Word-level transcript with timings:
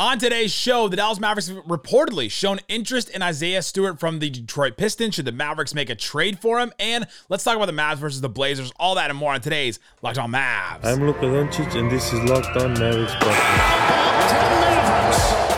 On 0.00 0.16
today's 0.16 0.52
show, 0.52 0.86
the 0.86 0.94
Dallas 0.94 1.18
Mavericks 1.18 1.48
have 1.48 1.56
reportedly 1.64 2.30
shown 2.30 2.60
interest 2.68 3.08
in 3.10 3.20
Isaiah 3.20 3.62
Stewart 3.62 3.98
from 3.98 4.20
the 4.20 4.30
Detroit 4.30 4.76
Pistons. 4.76 5.16
Should 5.16 5.24
the 5.24 5.32
Mavericks 5.32 5.74
make 5.74 5.90
a 5.90 5.96
trade 5.96 6.38
for 6.38 6.60
him? 6.60 6.72
And 6.78 7.08
let's 7.28 7.42
talk 7.42 7.56
about 7.56 7.66
the 7.66 7.72
Mavs 7.72 7.96
versus 7.96 8.20
the 8.20 8.28
Blazers. 8.28 8.72
All 8.78 8.94
that 8.94 9.10
and 9.10 9.18
more 9.18 9.32
on 9.32 9.40
today's 9.40 9.80
Locked 10.00 10.18
On 10.18 10.30
Mavs. 10.30 10.84
I'm 10.84 11.04
Luka 11.04 11.22
Doncic, 11.22 11.74
and 11.74 11.90
this 11.90 12.12
is 12.12 12.22
Locked 12.30 12.56
On 12.58 12.74
Mavericks 12.74 13.12
podcast. 13.14 13.48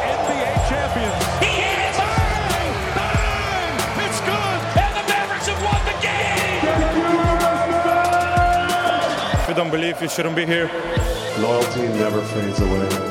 NBA 0.08 0.68
champions. 0.70 1.22
He 1.40 1.46
hit 1.60 1.78
it! 1.84 1.98
Bang! 1.98 2.96
Bang! 2.96 3.76
It's 4.08 4.20
good! 4.22 4.60
And 4.80 4.92
the 4.96 5.04
Mavericks 5.12 5.48
have 5.48 5.62
won 5.62 5.84
the 5.84 5.92
game! 6.00 6.64
If 9.42 9.48
you 9.50 9.54
don't 9.54 9.70
believe, 9.70 10.00
you 10.00 10.08
shouldn't 10.08 10.34
be 10.34 10.46
here. 10.46 10.70
Loyalty 11.40 11.88
never 11.88 12.22
fades 12.22 12.58
away. 12.58 13.09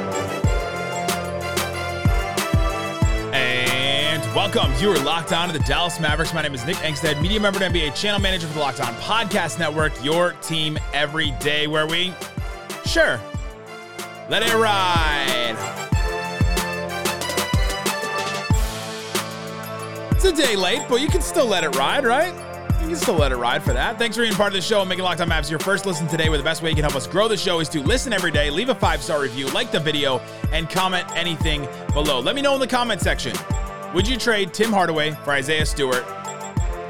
Welcome. 4.35 4.71
You 4.79 4.91
are 4.91 4.99
locked 4.99 5.33
on 5.33 5.49
to 5.49 5.57
the 5.57 5.63
Dallas 5.65 5.99
Mavericks. 5.99 6.35
My 6.35 6.43
name 6.43 6.53
is 6.53 6.63
Nick 6.63 6.75
Angstadt, 6.77 7.19
media 7.19 7.39
member 7.39 7.63
and 7.63 7.73
NBA 7.73 7.95
channel 7.95 8.21
manager 8.21 8.45
for 8.45 8.53
the 8.53 8.59
Locked 8.59 8.79
On 8.79 8.93
Podcast 8.97 9.57
Network, 9.57 9.91
your 10.03 10.33
team 10.33 10.77
every 10.93 11.31
day, 11.39 11.65
where 11.65 11.87
we, 11.87 12.13
sure, 12.85 13.19
let 14.29 14.43
it 14.43 14.53
ride. 14.53 15.55
It's 20.11 20.25
a 20.25 20.31
day 20.31 20.55
late, 20.55 20.83
but 20.87 21.01
you 21.01 21.07
can 21.07 21.21
still 21.21 21.47
let 21.47 21.63
it 21.63 21.75
ride, 21.75 22.05
right? 22.05 22.33
You 22.81 22.89
can 22.89 22.97
still 22.97 23.15
let 23.15 23.31
it 23.31 23.37
ride 23.37 23.63
for 23.63 23.73
that. 23.73 23.97
Thanks 23.97 24.15
for 24.15 24.21
being 24.21 24.35
part 24.35 24.53
of 24.53 24.53
the 24.53 24.61
show 24.61 24.81
and 24.81 24.89
making 24.89 25.05
Locked 25.05 25.21
On 25.21 25.29
Mavs 25.29 25.49
your 25.49 25.57
first 25.57 25.87
listen 25.87 26.07
today. 26.07 26.29
Where 26.29 26.37
the 26.37 26.43
best 26.43 26.61
way 26.61 26.69
you 26.69 26.75
can 26.75 26.83
help 26.83 26.95
us 26.95 27.07
grow 27.07 27.27
the 27.27 27.35
show 27.35 27.61
is 27.61 27.69
to 27.69 27.81
listen 27.81 28.13
every 28.13 28.31
day, 28.31 28.51
leave 28.51 28.69
a 28.69 28.75
five 28.75 29.01
star 29.01 29.21
review, 29.21 29.47
like 29.47 29.71
the 29.71 29.79
video, 29.79 30.19
and 30.51 30.69
comment 30.69 31.07
anything 31.15 31.67
below. 31.93 32.19
Let 32.19 32.35
me 32.35 32.43
know 32.43 32.53
in 32.53 32.59
the 32.59 32.67
comment 32.67 33.01
section. 33.01 33.35
Would 33.93 34.07
you 34.07 34.17
trade 34.17 34.53
Tim 34.53 34.71
Hardaway 34.71 35.11
for 35.11 35.31
Isaiah 35.31 35.65
Stewart? 35.65 36.03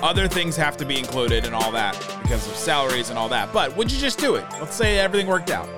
Other 0.02 0.28
things 0.28 0.58
have 0.58 0.76
to 0.78 0.86
be 0.86 1.00
included 1.00 1.46
and 1.46 1.56
all 1.56 1.72
that 1.72 1.94
because 2.22 2.46
of 2.46 2.56
salaries 2.56 3.10
and 3.10 3.18
all 3.18 3.30
that. 3.30 3.54
But 3.54 3.76
would 3.78 3.90
you 3.90 3.98
just 3.98 4.20
do 4.20 4.36
it? 4.36 4.44
Let's 4.60 4.76
say 4.76 5.00
everything 5.00 5.28
worked 5.28 5.50
out. 5.50 5.70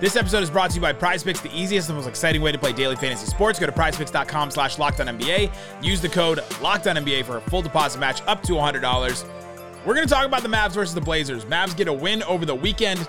This 0.00 0.16
episode 0.16 0.42
is 0.42 0.50
brought 0.50 0.70
to 0.70 0.76
you 0.76 0.82
by 0.82 0.92
PrizePicks, 0.92 1.40
the 1.40 1.50
easiest 1.58 1.88
and 1.88 1.96
most 1.96 2.06
exciting 2.06 2.42
way 2.42 2.52
to 2.52 2.58
play 2.58 2.74
daily 2.74 2.94
fantasy 2.94 3.26
sports. 3.26 3.58
Go 3.58 3.64
to 3.64 3.72
prizepicks.com 3.72 4.50
slash 4.50 4.76
LockedOnNBA. 4.76 5.50
Use 5.82 6.00
the 6.02 6.10
code 6.10 6.38
LockedOnNBA 6.60 7.24
for 7.24 7.38
a 7.38 7.40
full 7.40 7.62
deposit 7.62 7.98
match 7.98 8.20
up 8.26 8.42
to 8.42 8.52
$100. 8.52 9.24
We're 9.86 9.94
going 9.94 10.06
to 10.06 10.12
talk 10.12 10.26
about 10.26 10.42
the 10.42 10.48
Mavs 10.48 10.72
versus 10.72 10.94
the 10.94 11.00
Blazers. 11.00 11.46
Mavs 11.46 11.74
get 11.74 11.88
a 11.88 11.92
win 11.92 12.22
over 12.24 12.44
the 12.44 12.54
weekend. 12.54 13.08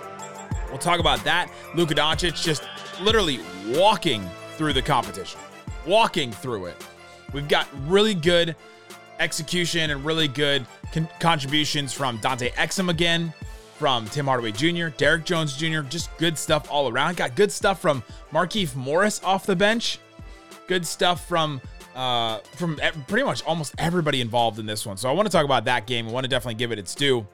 We'll 0.70 0.78
talk 0.78 1.02
about 1.02 1.22
that. 1.26 1.52
Luka 1.76 1.95
Doncic 1.95 2.42
just 2.42 2.64
literally 3.02 3.42
walking 3.67 4.23
through 4.54 4.72
the 4.72 4.81
competition, 4.81 5.39
walking 5.86 6.31
through 6.31 6.67
it. 6.67 6.89
We've 7.33 7.47
got 7.47 7.67
really 7.88 8.13
good 8.13 8.55
execution 9.19 9.91
and 9.91 10.03
really 10.03 10.27
good 10.27 10.66
con- 10.91 11.09
contributions 11.19 11.94
from 11.94 12.17
Dante 12.17 12.49
Exum 12.52 12.89
again, 12.89 13.33
from 13.77 14.05
Tim 14.08 14.25
Hardaway 14.25 14.52
Jr., 14.52 14.88
Derrick 14.97 15.25
Jones 15.25 15.55
Jr., 15.55 15.81
just 15.81 16.16
good 16.17 16.38
stuff 16.38 16.67
all 16.71 16.89
around. 16.89 17.17
Got 17.17 17.36
good 17.36 17.52
stuff 17.52 17.81
from 17.81 18.03
Markieff 18.31 18.75
Morris 18.75 19.21
off 19.23 19.45
the 19.45 19.55
bench. 19.55 19.99
Good 20.67 20.86
stuff 20.86 21.27
from 21.27 21.61
uh, 21.95 22.39
from 22.55 22.80
pretty 23.08 23.25
much 23.25 23.43
almost 23.43 23.73
everybody 23.77 24.21
involved 24.21 24.59
in 24.59 24.66
this 24.66 24.86
one. 24.86 24.95
So 24.95 25.09
I 25.09 25.11
want 25.11 25.25
to 25.25 25.31
talk 25.31 25.43
about 25.43 25.66
that 25.66 25.86
game. 25.88 26.08
I 26.08 26.11
want 26.11 26.23
to 26.23 26.30
definitely 26.30 26.55
give 26.55 26.71
it 26.71 26.80
its 26.80 26.95
due. 26.95 27.27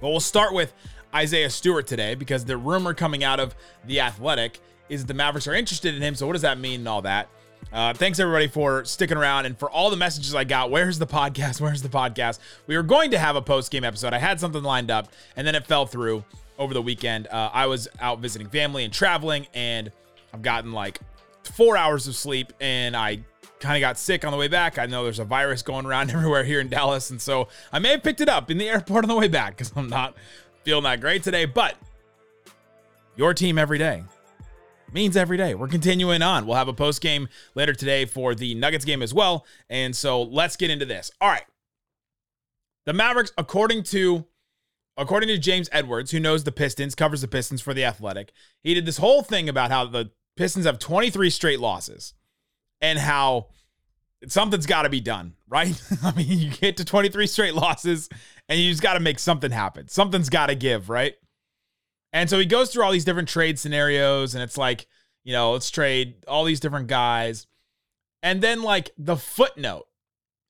But 0.00 0.08
we'll 0.08 0.20
start 0.20 0.52
with 0.52 0.72
Isaiah 1.14 1.50
Stewart 1.50 1.86
today 1.86 2.14
because 2.14 2.44
the 2.44 2.56
rumor 2.56 2.92
coming 2.94 3.22
out 3.22 3.38
of 3.38 3.54
the 3.84 4.00
Athletic 4.00 4.58
is 4.88 5.06
the 5.06 5.14
Mavericks 5.14 5.46
are 5.46 5.54
interested 5.54 5.94
in 5.94 6.02
him. 6.02 6.14
So 6.14 6.26
what 6.26 6.32
does 6.32 6.42
that 6.42 6.58
mean 6.58 6.80
and 6.80 6.88
all 6.88 7.02
that? 7.02 7.28
Uh, 7.72 7.92
thanks 7.92 8.20
everybody 8.20 8.46
for 8.46 8.84
sticking 8.84 9.16
around 9.16 9.46
and 9.46 9.58
for 9.58 9.70
all 9.70 9.90
the 9.90 9.96
messages 9.96 10.34
I 10.34 10.44
got. 10.44 10.70
Where's 10.70 10.98
the 10.98 11.06
podcast? 11.06 11.60
Where's 11.60 11.82
the 11.82 11.88
podcast? 11.88 12.38
We 12.66 12.76
were 12.76 12.82
going 12.82 13.10
to 13.10 13.18
have 13.18 13.36
a 13.36 13.42
post 13.42 13.70
game 13.70 13.84
episode. 13.84 14.12
I 14.12 14.18
had 14.18 14.38
something 14.38 14.62
lined 14.62 14.90
up 14.90 15.08
and 15.36 15.46
then 15.46 15.54
it 15.54 15.66
fell 15.66 15.86
through 15.86 16.24
over 16.58 16.74
the 16.74 16.82
weekend. 16.82 17.26
Uh, 17.28 17.50
I 17.52 17.66
was 17.66 17.88
out 18.00 18.20
visiting 18.20 18.48
family 18.48 18.84
and 18.84 18.92
traveling, 18.92 19.46
and 19.54 19.90
I've 20.32 20.42
gotten 20.42 20.72
like 20.72 21.00
four 21.42 21.76
hours 21.76 22.06
of 22.06 22.14
sleep, 22.14 22.52
and 22.60 22.96
I 22.96 23.20
kind 23.60 23.76
of 23.76 23.80
got 23.80 23.98
sick 23.98 24.24
on 24.24 24.32
the 24.32 24.38
way 24.38 24.48
back. 24.48 24.78
I 24.78 24.86
know 24.86 25.04
there's 25.04 25.18
a 25.18 25.24
virus 25.24 25.62
going 25.62 25.86
around 25.86 26.10
everywhere 26.12 26.44
here 26.44 26.60
in 26.60 26.68
Dallas, 26.68 27.10
and 27.10 27.20
so 27.20 27.48
I 27.72 27.78
may 27.78 27.90
have 27.90 28.02
picked 28.02 28.20
it 28.20 28.28
up 28.28 28.50
in 28.50 28.58
the 28.58 28.68
airport 28.68 29.04
on 29.04 29.08
the 29.08 29.16
way 29.16 29.28
back 29.28 29.56
because 29.56 29.72
I'm 29.74 29.88
not 29.88 30.14
feeling 30.64 30.84
that 30.84 31.00
great 31.00 31.22
today. 31.22 31.44
But 31.44 31.76
your 33.16 33.34
team 33.34 33.58
every 33.58 33.78
day 33.78 34.04
means 34.92 35.16
every 35.16 35.36
day. 35.36 35.54
We're 35.54 35.68
continuing 35.68 36.22
on. 36.22 36.46
We'll 36.46 36.56
have 36.56 36.68
a 36.68 36.74
post 36.74 37.00
game 37.00 37.28
later 37.54 37.72
today 37.72 38.04
for 38.04 38.34
the 38.34 38.54
Nuggets 38.54 38.84
game 38.84 39.02
as 39.02 39.12
well. 39.12 39.46
And 39.68 39.94
so 39.94 40.22
let's 40.22 40.56
get 40.56 40.70
into 40.70 40.84
this. 40.84 41.10
All 41.20 41.28
right. 41.28 41.44
The 42.86 42.92
Mavericks, 42.92 43.32
according 43.38 43.84
to 43.84 44.26
according 44.96 45.28
to 45.28 45.38
James 45.38 45.68
Edwards, 45.72 46.10
who 46.10 46.20
knows 46.20 46.44
the 46.44 46.52
Pistons, 46.52 46.94
covers 46.94 47.20
the 47.20 47.28
Pistons 47.28 47.60
for 47.60 47.74
the 47.74 47.84
Athletic, 47.84 48.32
he 48.62 48.74
did 48.74 48.86
this 48.86 48.98
whole 48.98 49.22
thing 49.22 49.48
about 49.48 49.70
how 49.70 49.86
the 49.86 50.10
Pistons 50.36 50.66
have 50.66 50.78
23 50.78 51.30
straight 51.30 51.60
losses 51.60 52.14
and 52.80 52.98
how 52.98 53.48
something's 54.26 54.66
got 54.66 54.82
to 54.82 54.88
be 54.88 55.00
done, 55.00 55.34
right? 55.48 55.80
I 56.02 56.12
mean, 56.12 56.26
you 56.26 56.50
get 56.50 56.76
to 56.78 56.84
23 56.84 57.26
straight 57.26 57.54
losses 57.54 58.08
and 58.48 58.58
you 58.58 58.70
just 58.70 58.82
got 58.82 58.94
to 58.94 59.00
make 59.00 59.18
something 59.18 59.50
happen. 59.50 59.88
Something's 59.88 60.28
got 60.28 60.46
to 60.46 60.54
give, 60.54 60.88
right? 60.88 61.14
And 62.14 62.30
so 62.30 62.38
he 62.38 62.46
goes 62.46 62.70
through 62.70 62.84
all 62.84 62.92
these 62.92 63.04
different 63.04 63.28
trade 63.28 63.58
scenarios, 63.58 64.34
and 64.34 64.42
it's 64.42 64.56
like, 64.56 64.86
you 65.24 65.32
know, 65.32 65.52
let's 65.52 65.68
trade 65.68 66.14
all 66.28 66.44
these 66.44 66.60
different 66.60 66.86
guys. 66.86 67.48
And 68.22 68.40
then, 68.40 68.62
like, 68.62 68.92
the 68.96 69.16
footnote 69.16 69.88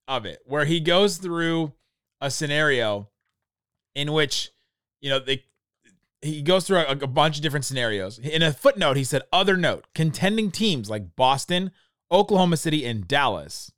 of 0.07 0.27
it, 0.27 0.43
where 0.45 0.67
he 0.67 0.79
goes 0.79 1.17
through 1.17 1.73
a 2.21 2.31
scenario 2.31 3.09
in 3.95 4.13
which, 4.13 4.51
you 5.01 5.09
know, 5.09 5.19
they, 5.19 5.43
he 6.21 6.43
goes 6.43 6.67
through 6.67 6.79
a, 6.79 6.91
a 6.91 7.07
bunch 7.07 7.37
of 7.37 7.43
different 7.43 7.65
scenarios. 7.65 8.19
In 8.19 8.43
a 8.43 8.53
footnote, 8.53 8.99
he 8.99 9.05
said, 9.05 9.23
other 9.33 9.57
note, 9.57 9.87
contending 9.95 10.51
teams 10.51 10.91
like 10.91 11.17
Boston, 11.17 11.71
Oklahoma 12.13 12.59
City, 12.59 12.85
and 12.85 13.09
Dallas 13.09 13.73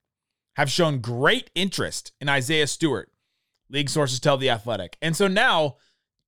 have 0.56 0.70
shown 0.70 0.98
great 0.98 1.50
interest 1.54 2.12
in 2.20 2.28
Isaiah 2.28 2.66
Stewart, 2.66 3.12
league 3.70 3.91
sources 3.91 4.18
tell 4.18 4.36
The 4.36 4.50
Athletic. 4.50 4.97
And 5.00 5.16
so 5.16 5.28
now, 5.28 5.76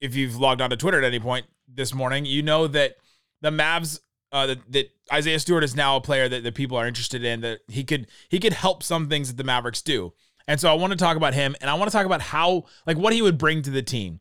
if 0.01 0.15
you've 0.15 0.37
logged 0.37 0.61
onto 0.61 0.77
Twitter 0.77 0.99
at 0.99 1.05
any 1.05 1.21
point 1.21 1.47
this 1.67 1.95
morning, 1.95 2.25
you 2.25 2.43
know 2.43 2.67
that 2.67 2.97
the 3.41 3.51
Mavs 3.51 4.01
uh, 4.33 4.47
that, 4.47 4.73
that 4.73 4.91
Isaiah 5.13 5.39
Stewart 5.39 5.65
is 5.65 5.75
now 5.75 5.97
a 5.97 6.01
player 6.01 6.29
that, 6.29 6.43
that 6.43 6.55
people 6.55 6.77
are 6.77 6.87
interested 6.87 7.25
in. 7.25 7.41
That 7.41 7.61
he 7.69 7.85
could 7.85 8.09
he 8.29 8.39
could 8.39 8.53
help 8.53 8.83
some 8.83 9.09
things 9.09 9.29
that 9.29 9.37
the 9.37 9.45
Mavericks 9.45 9.83
do. 9.83 10.13
And 10.47 10.59
so 10.59 10.71
I 10.71 10.75
want 10.75 10.93
to 10.93 10.99
talk 10.99 11.17
about 11.17 11.35
him, 11.35 11.55
and 11.61 11.71
I 11.71 11.75
want 11.75 11.91
to 11.91 11.97
talk 11.97 12.07
about 12.07 12.23
how 12.23 12.65
like 12.87 12.97
what 12.97 13.13
he 13.13 13.23
would 13.23 13.39
bring 13.39 13.63
to 13.63 13.71
the 13.71 13.83
team. 13.83 14.21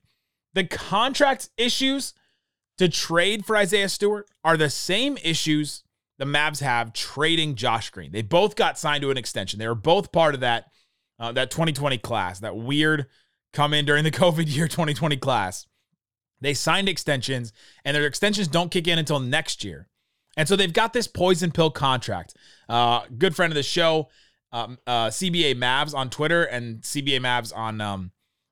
The 0.54 0.66
contract 0.66 1.50
issues 1.58 2.14
to 2.78 2.90
trade 2.90 3.46
for 3.46 3.56
Isaiah 3.56 3.90
Stewart 3.90 4.30
are 4.44 4.58
the 4.58 4.70
same 4.70 5.18
issues 5.24 5.84
the 6.18 6.26
Mavs 6.26 6.62
have 6.62 6.94
trading 6.94 7.56
Josh 7.56 7.90
Green. 7.92 8.12
They 8.12 8.24
both 8.24 8.56
got 8.56 8.80
signed 8.80 9.04
to 9.04 9.12
an 9.12 9.18
extension. 9.18 9.60
They 9.60 9.68
were 9.68 9.76
both 9.76 10.12
part 10.12 10.34
of 10.34 10.42
that 10.42 10.66
uh, 11.20 11.32
that 11.32 11.52
2020 11.52 11.98
class, 12.00 12.40
that 12.40 12.56
weird 12.56 13.08
come 13.54 13.74
in 13.74 13.86
during 13.86 14.04
the 14.04 14.12
COVID 14.24 14.54
year 14.54 14.68
2020 14.68 15.18
class. 15.18 15.66
They 16.40 16.54
signed 16.54 16.88
extensions, 16.88 17.52
and 17.84 17.96
their 17.96 18.06
extensions 18.06 18.48
don't 18.48 18.70
kick 18.70 18.88
in 18.88 19.00
until 19.00 19.20
next 19.20 19.64
year. 19.64 19.88
And 20.36 20.48
so 20.48 20.56
they've 20.56 20.72
got 20.72 20.94
this 20.94 21.08
poison 21.08 21.52
pill 21.52 21.72
contract. 21.72 22.36
Uh, 22.70 23.02
good 23.18 23.36
friend 23.36 23.52
of 23.52 23.56
the 23.56 23.64
show, 23.64 24.10
um, 24.52 24.78
uh, 24.86 25.08
CBA 25.08 25.56
Mavs 25.56 25.96
on 25.96 26.10
Twitter 26.10 26.44
and 26.44 26.82
CBA 26.82 27.20
Mavs 27.20 27.56
on 27.56 27.82
um, 27.82 28.12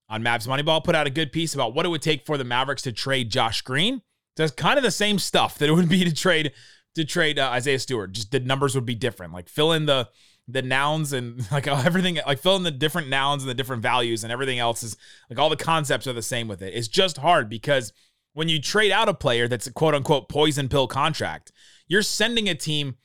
on 0.10 0.24
Mavs 0.24 0.48
Moneyball 0.48 0.84
put 0.84 0.96
out 0.96 1.08
a 1.08 1.12
good 1.12 1.32
piece 1.32 1.54
about 1.54 1.74
what 1.74 1.86
it 1.86 1.90
would 1.90 2.02
take 2.02 2.26
for 2.26 2.38
the 2.38 2.44
Mavericks 2.44 2.82
to 2.84 2.92
trade 2.92 3.30
Josh 3.30 3.62
Green. 3.62 4.02
Does 4.36 4.52
kind 4.52 4.78
of 4.78 4.84
the 4.84 4.92
same 4.92 5.20
stuff 5.20 5.58
that 5.60 5.70
it 5.70 5.74
would 5.74 5.90
be 5.90 6.04
to 6.04 6.14
trade 6.14 6.52
to 6.96 7.06
trade 7.06 7.38
uh, 7.40 7.50
Isaiah 7.50 7.80
Stewart. 7.80 8.12
Just 8.14 8.32
the 8.32 8.40
numbers 8.40 8.76
would 8.76 8.86
be 8.86 8.96
different. 8.96 9.34
Like 9.34 9.48
fill 9.48 9.72
in 9.72 9.86
the 9.86 10.10
the 10.48 10.62
nouns 10.62 11.14
and 11.14 11.46
like 11.52 11.68
everything, 11.68 12.20
like 12.26 12.40
fill 12.40 12.56
in 12.56 12.64
the 12.64 12.72
different 12.72 13.10
nouns 13.10 13.44
and 13.44 13.50
the 13.50 13.56
different 13.56 13.82
values 13.82 14.24
and 14.24 14.32
everything 14.32 14.60
else 14.60 14.84
is 14.84 14.98
like 15.30 15.40
all 15.40 15.50
the 15.50 15.56
concepts 15.56 16.08
are 16.08 16.14
the 16.14 16.22
same 16.22 16.48
with 16.48 16.62
it. 16.62 16.74
It's 16.74 16.88
just 16.88 17.18
hard 17.18 17.50
because 17.50 17.94
when 18.34 18.50
you 18.50 18.62
trade 18.62 18.92
out 18.92 19.10
a 19.10 19.14
player 19.14 19.48
that's 19.48 19.68
a 19.68 19.74
quote 19.74 19.96
unquote 19.96 20.30
poison 20.30 20.70
pill 20.70 20.88
contract, 20.88 21.52
you're 21.88 22.02
sending 22.02 22.50
a 22.50 22.56
team 22.56 22.96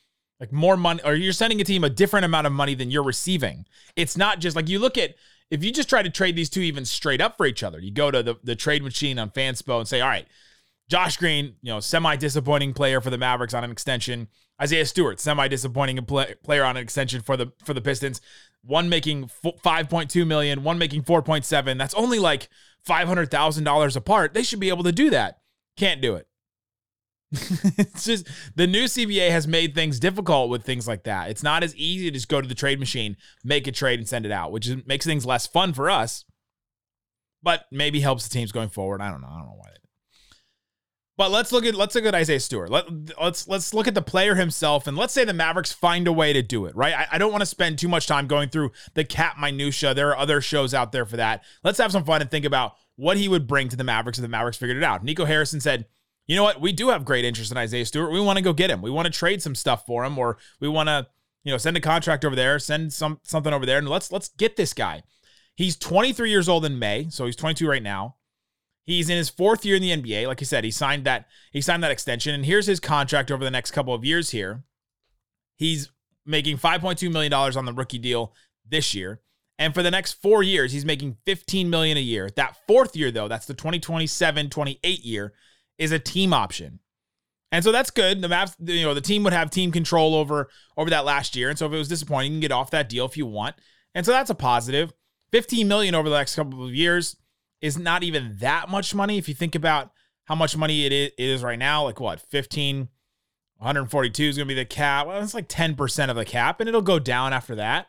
like 0.41 0.53
more 0.53 0.77
money 0.77 1.01
or 1.05 1.15
you're 1.15 1.33
sending 1.33 1.61
a 1.61 1.65
team 1.65 1.85
a 1.85 1.91
different 1.91 2.25
amount 2.25 2.47
of 2.47 2.53
money 2.53 2.75
than 2.75 2.91
you're 2.91 3.03
receiving. 3.03 3.67
It's 3.97 4.17
not 4.17 4.41
just 4.41 4.57
like 4.57 4.69
you 4.69 4.79
look 4.79 4.99
at 4.99 5.15
if 5.51 5.65
you 5.65 5.73
just 5.73 5.89
try 5.89 6.03
to 6.03 6.11
trade 6.11 6.37
these 6.37 6.49
two 6.49 6.61
even 6.61 6.85
straight 6.85 7.21
up 7.21 7.37
for 7.37 7.45
each 7.45 7.63
other, 7.63 7.81
you 7.81 7.91
go 7.91 8.11
to 8.11 8.23
the, 8.23 8.37
the 8.45 8.55
trade 8.55 8.83
machine 8.83 9.19
on 9.19 9.31
Fanspo 9.31 9.79
and 9.81 9.89
say, 9.89 10.01
all 10.01 10.09
right, 10.09 10.27
Josh 10.89 11.17
Green, 11.17 11.57
you 11.63 11.73
know, 11.73 11.81
semi 11.81 12.17
disappointing 12.17 12.73
player 12.73 13.01
for 13.01 13.11
the 13.11 13.19
Mavericks 13.19 13.55
on 13.55 13.65
an 13.65 13.71
extension. 13.71 14.29
Isaiah 14.61 14.87
Stewart, 14.87 15.21
semi 15.21 15.49
disappointing 15.49 16.05
play, 16.05 16.35
player 16.43 16.65
on 16.65 16.77
an 16.77 16.83
extension 16.83 17.23
for 17.23 17.37
the 17.37 17.53
for 17.65 17.75
the 17.75 17.81
Pistons. 17.81 18.21
One 18.62 18.91
making 18.91 19.31
5.2 19.43 20.27
million, 20.27 20.62
one 20.62 20.77
making 20.77 21.03
4.7. 21.03 21.79
That's 21.79 21.95
only 21.95 22.19
like 22.19 22.51
$500,000 22.87 23.97
apart. 23.97 24.35
They 24.35 24.43
should 24.43 24.61
be 24.61 24.69
able 24.69 24.85
to 24.85 24.93
do 24.93 25.09
that. 25.11 25.39
Can't 25.79 26.03
do 26.03 26.15
it. 26.15 26.27
it's 27.33 28.05
just 28.05 28.27
the 28.57 28.67
new 28.67 28.85
CBA 28.85 29.31
has 29.31 29.47
made 29.47 29.75
things 29.75 30.01
difficult 30.01 30.51
with 30.51 30.65
things 30.65 30.89
like 30.89 31.05
that. 31.05 31.31
It's 31.31 31.43
not 31.43 31.62
as 31.62 31.75
easy 31.77 32.07
to 32.07 32.11
just 32.11 32.29
go 32.29 32.41
to 32.41 32.49
the 32.49 32.55
trade 32.57 32.81
machine, 32.81 33.17
make 33.45 33.67
a 33.67 33.73
trade, 33.73 34.01
and 34.01 34.09
send 34.09 34.27
it 34.27 34.33
out, 34.33 34.51
which 34.51 34.69
is, 34.69 34.85
makes 34.85 35.07
things 35.07 35.25
less 35.25 35.47
fun 35.47 35.73
for 35.73 35.89
us, 35.89 36.25
but 37.43 37.67
maybe 37.71 38.01
helps 38.01 38.25
the 38.25 38.31
teams 38.31 38.51
going 38.53 38.69
forward. 38.69 39.01
I 39.01 39.11
don't 39.11 39.21
know. 39.21 39.29
I 39.29 39.39
don't 39.39 39.47
know 39.47 39.57
why. 39.57 39.71
But 41.21 41.33
let's 41.33 41.53
look 41.53 41.67
at 41.67 41.75
let's 41.75 41.95
look 41.95 42.07
at 42.07 42.15
Isaiah 42.15 42.41
Stewart. 42.41 42.71
Let, 42.71 42.87
let's 43.21 43.47
let's 43.47 43.75
look 43.75 43.87
at 43.87 43.93
the 43.93 44.01
player 44.01 44.37
himself, 44.37 44.87
and 44.87 44.97
let's 44.97 45.13
say 45.13 45.23
the 45.27 45.35
Mavericks 45.35 45.71
find 45.71 46.09
a 46.09 46.13
way 46.15 46.33
to 46.33 46.41
do 46.41 46.65
it. 46.65 46.75
Right? 46.75 46.95
I, 46.95 47.09
I 47.13 47.19
don't 47.19 47.31
want 47.31 47.43
to 47.43 47.47
spend 47.47 47.79
too 47.79 47.89
much 47.89 48.07
time 48.07 48.27
going 48.27 48.49
through 48.49 48.73
the 48.95 49.05
cap 49.05 49.37
minutia. 49.39 49.93
There 49.93 50.09
are 50.09 50.17
other 50.17 50.41
shows 50.41 50.73
out 50.73 50.93
there 50.93 51.05
for 51.05 51.19
that. 51.19 51.45
Let's 51.63 51.77
have 51.77 51.93
some 51.93 52.05
fun 52.05 52.23
and 52.23 52.31
think 52.31 52.47
about 52.47 52.73
what 52.97 53.19
he 53.19 53.29
would 53.29 53.47
bring 53.47 53.69
to 53.69 53.77
the 53.77 53.85
Mavericks 53.85 54.17
if 54.17 54.23
the 54.23 54.29
Mavericks 54.29 54.57
figured 54.57 54.79
it 54.79 54.83
out. 54.83 55.05
Nico 55.05 55.27
Harrison 55.27 55.61
said 55.61 55.85
you 56.27 56.37
know 56.37 56.43
what? 56.43 56.59
We 56.59 56.73
do 56.73 56.89
have 56.89 57.05
great 57.05 57.27
interest 57.27 57.53
in 57.53 57.59
Isaiah 57.59 57.85
Stewart. 57.85 58.13
We 58.13 58.21
want 58.23 58.39
to 58.39 58.43
go 58.43 58.55
get 58.55 58.71
him. 58.71 58.81
We 58.81 58.91
want 58.91 59.05
to 59.05 59.13
trade 59.13 59.43
some 59.43 59.55
stuff 59.55 59.85
for 59.85 60.07
him, 60.07 60.17
or 60.17 60.39
we 60.59 60.69
want 60.69 60.89
to, 60.89 61.07
you 61.45 61.53
know, 61.53 61.59
send 61.59 61.77
a 61.77 61.81
contract 61.81 62.25
over 62.25 62.35
there, 62.35 62.59
send 62.59 62.95
some 62.95 63.21
something 63.25 63.53
over 63.53 63.67
there, 63.67 63.77
and 63.77 63.87
let's 63.91 64.11
let's 64.11 64.29
get 64.29 64.57
this 64.57 64.73
guy. 64.73 65.03
He's 65.55 65.77
23 65.77 66.31
years 66.31 66.49
old 66.49 66.65
in 66.65 66.79
May, 66.79 67.11
so 67.11 67.27
he's 67.27 67.37
22 67.37 67.69
right 67.69 67.83
now. 67.83 68.17
He's 68.85 69.11
in 69.11 69.17
his 69.17 69.29
fourth 69.29 69.65
year 69.65 69.77
in 69.77 69.82
the 69.82 69.97
NBA. 69.97 70.27
Like 70.27 70.43
I 70.43 70.44
said, 70.44 70.65
he 70.65 70.71
signed 70.71 71.05
that 71.05 71.27
he 71.53 71.61
signed 71.61 71.82
that 71.82 71.91
extension, 71.91 72.35
and 72.35 72.44
here's 72.44 72.67
his 72.67 72.81
contract 72.81 73.31
over 73.31 73.44
the 73.44 73.50
next 73.50 73.71
couple 73.71 73.94
of 73.94 74.05
years. 74.05 74.31
Here, 74.31 74.65
he's 75.56 75.91
making 76.27 76.59
5.2 76.59 77.12
million 77.12 77.31
dollars 77.31 77.56
on 77.56 77.65
the 77.65 77.73
rookie 77.73 77.99
deal 77.99 78.35
this 78.67 78.94
year. 78.94 79.21
And 79.59 79.75
for 79.75 79.82
the 79.82 79.91
next 79.91 80.15
four 80.15 80.43
years, 80.43 80.73
he's 80.73 80.87
making 80.87 81.19
15 81.27 81.69
million 81.69 81.99
a 81.99 82.00
year. 82.00 82.31
That 82.35 82.56
fourth 82.67 82.97
year, 82.97 83.11
though, 83.11 83.29
that's 83.29 83.44
the 83.44 83.53
2027, 83.53 84.49
28 84.49 85.05
year, 85.05 85.35
is 85.76 85.93
a 85.93 85.99
team 85.99 86.33
option. 86.33 86.81
And 87.53 87.62
so 87.62 87.71
that's 87.71 87.91
good. 87.91 88.23
The 88.23 88.29
Mavs, 88.29 88.55
you 88.61 88.85
know, 88.85 88.94
the 88.94 89.00
team 89.00 89.23
would 89.25 89.33
have 89.33 89.50
team 89.50 89.71
control 89.71 90.15
over 90.15 90.49
over 90.76 90.88
that 90.91 91.05
last 91.05 91.37
year. 91.37 91.50
And 91.50 91.59
so 91.59 91.67
if 91.67 91.73
it 91.73 91.79
was 91.79 91.88
disappointing, 91.88 92.33
you 92.33 92.37
can 92.37 92.41
get 92.41 92.53
off 92.53 92.71
that 92.71 92.88
deal 92.88 93.05
if 93.05 93.17
you 93.17 93.26
want. 93.26 93.56
And 93.94 94.06
so 94.06 94.12
that's 94.12 94.31
a 94.31 94.35
positive. 94.35 94.93
15 95.33 95.69
million 95.69 95.94
over 95.94 96.09
the 96.09 96.17
next 96.17 96.37
couple 96.37 96.65
of 96.65 96.75
years 96.75 97.17
is 97.61 97.79
not 97.79 98.03
even 98.03 98.37
that 98.41 98.69
much 98.69 98.95
money 98.95 99.19
if 99.19 99.29
you 99.29 99.35
think 99.35 99.55
about 99.55 99.91
how 100.25 100.35
much 100.35 100.57
money 100.57 100.87
it 100.87 101.15
is 101.19 101.43
right 101.43 101.59
now. 101.59 101.85
Like 101.85 102.01
what, 102.01 102.21
15, 102.21 102.89
142 103.57 104.23
is 104.25 104.37
going 104.37 104.49
to 104.49 104.55
be 104.55 104.61
the 104.61 104.65
cap. 104.65 105.07
Well, 105.07 105.23
it's 105.23 105.35
like 105.35 105.49
10% 105.49 106.11
of 106.11 106.17
the 106.17 106.25
cap, 106.25 106.61
and 106.61 106.69
it'll 106.69 106.83
go 106.83 106.99
down 106.99 107.33
after 107.33 107.55
that. 107.57 107.89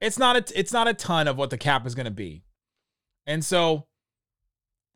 It's 0.00 0.18
not 0.18 0.36
a, 0.36 0.58
it's 0.58 0.72
not 0.72 0.88
a 0.88 0.94
ton 0.94 1.28
of 1.28 1.36
what 1.36 1.50
the 1.50 1.58
cap 1.58 1.86
is 1.86 1.94
going 1.94 2.06
to 2.06 2.10
be. 2.10 2.44
And 3.26 3.44
so 3.44 3.86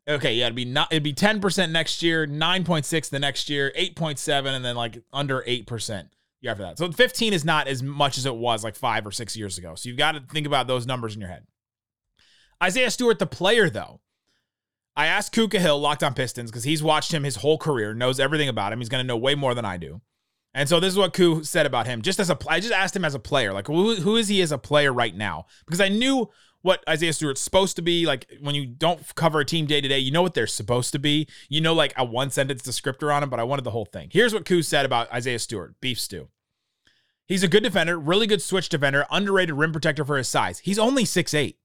Okay, 0.07 0.35
yeah, 0.35 0.45
it'd 0.45 0.55
be 0.55 0.65
not 0.65 0.91
it'd 0.91 1.03
be 1.03 1.13
10% 1.13 1.71
next 1.71 2.03
year, 2.03 2.27
9.6 2.27 3.09
the 3.09 3.19
next 3.19 3.49
year, 3.49 3.71
8.7, 3.75 4.45
and 4.47 4.63
then 4.63 4.75
like 4.75 5.01
under 5.11 5.41
8% 5.41 6.09
year 6.41 6.51
after 6.51 6.63
that. 6.63 6.77
So 6.77 6.91
15 6.91 7.33
is 7.33 7.43
not 7.43 7.67
as 7.67 7.81
much 7.81 8.19
as 8.19 8.27
it 8.27 8.35
was 8.35 8.63
like 8.63 8.75
five 8.75 9.07
or 9.07 9.11
six 9.11 9.35
years 9.35 9.57
ago. 9.57 9.73
So 9.73 9.89
you've 9.89 9.97
got 9.97 10.11
to 10.11 10.19
think 10.19 10.45
about 10.45 10.67
those 10.67 10.85
numbers 10.85 11.15
in 11.15 11.21
your 11.21 11.29
head. 11.29 11.47
Isaiah 12.63 12.91
Stewart, 12.91 13.19
the 13.19 13.25
player, 13.25 13.69
though. 13.69 14.01
I 14.95 15.07
asked 15.07 15.33
Ku 15.33 15.47
Khahil, 15.47 15.81
locked 15.81 16.03
on 16.03 16.13
Pistons, 16.13 16.51
because 16.51 16.63
he's 16.63 16.81
watched 16.81 17.13
him 17.13 17.23
his 17.23 17.37
whole 17.37 17.57
career, 17.57 17.93
knows 17.93 18.19
everything 18.19 18.47
about 18.47 18.71
him. 18.71 18.79
He's 18.79 18.89
going 18.89 19.03
to 19.03 19.07
know 19.07 19.17
way 19.17 19.35
more 19.35 19.53
than 19.53 19.65
I 19.65 19.77
do. 19.77 20.01
And 20.53 20.69
so 20.69 20.79
this 20.79 20.93
is 20.93 20.97
what 20.97 21.13
Ku 21.13 21.43
said 21.43 21.65
about 21.65 21.85
him. 21.85 22.01
Just 22.01 22.19
as 22.19 22.29
a, 22.29 22.37
I 22.47 22.61
just 22.61 22.73
asked 22.73 22.95
him 22.95 23.03
as 23.03 23.13
a 23.13 23.19
player, 23.19 23.51
like 23.51 23.67
who, 23.67 23.95
who 23.95 24.15
is 24.15 24.29
he 24.29 24.41
as 24.41 24.53
a 24.53 24.57
player 24.57 24.93
right 24.93 25.13
now? 25.13 25.47
Because 25.65 25.81
I 25.81 25.89
knew 25.89 26.29
what 26.61 26.81
Isaiah 26.87 27.11
Stewart's 27.11 27.41
supposed 27.41 27.75
to 27.75 27.81
be. 27.81 28.05
Like 28.05 28.25
when 28.39 28.55
you 28.55 28.65
don't 28.65 29.13
cover 29.15 29.41
a 29.41 29.45
team 29.45 29.65
day 29.65 29.81
to 29.81 29.87
day, 29.87 29.99
you 29.99 30.11
know 30.11 30.21
what 30.21 30.33
they're 30.33 30.47
supposed 30.47 30.93
to 30.93 30.99
be. 30.99 31.27
You 31.49 31.59
know, 31.59 31.73
like 31.73 31.93
a 31.97 32.05
one 32.05 32.31
sentence 32.31 32.61
descriptor 32.61 33.13
on 33.13 33.21
him, 33.21 33.29
but 33.29 33.39
I 33.39 33.43
wanted 33.43 33.65
the 33.65 33.71
whole 33.71 33.85
thing. 33.85 34.09
Here's 34.13 34.33
what 34.33 34.45
Kuz 34.45 34.63
said 34.63 34.85
about 34.85 35.11
Isaiah 35.11 35.39
Stewart, 35.39 35.75
beef 35.81 35.99
stew. 35.99 36.29
He's 37.27 37.43
a 37.43 37.47
good 37.49 37.63
defender, 37.63 37.99
really 37.99 38.25
good 38.25 38.41
switch 38.41 38.69
defender, 38.69 39.05
underrated 39.11 39.55
rim 39.55 39.73
protector 39.73 40.05
for 40.05 40.17
his 40.17 40.29
size. 40.29 40.59
He's 40.59 40.79
only 40.79 41.03
six 41.03 41.33
eight. 41.33 41.57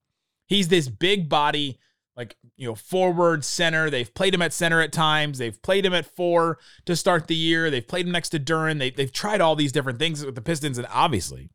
He's 0.50 0.66
this 0.66 0.88
big 0.88 1.28
body, 1.28 1.78
like, 2.16 2.36
you 2.56 2.66
know, 2.66 2.74
forward 2.74 3.44
center. 3.44 3.88
They've 3.88 4.12
played 4.12 4.34
him 4.34 4.42
at 4.42 4.52
center 4.52 4.80
at 4.80 4.92
times. 4.92 5.38
They've 5.38 5.62
played 5.62 5.86
him 5.86 5.94
at 5.94 6.04
four 6.04 6.58
to 6.86 6.96
start 6.96 7.28
the 7.28 7.36
year. 7.36 7.70
They've 7.70 7.86
played 7.86 8.06
him 8.06 8.12
next 8.12 8.30
to 8.30 8.40
Duren. 8.40 8.80
They, 8.80 8.90
they've 8.90 9.12
tried 9.12 9.40
all 9.40 9.54
these 9.54 9.70
different 9.70 10.00
things 10.00 10.26
with 10.26 10.34
the 10.34 10.42
Pistons, 10.42 10.76
and 10.76 10.88
obviously 10.92 11.50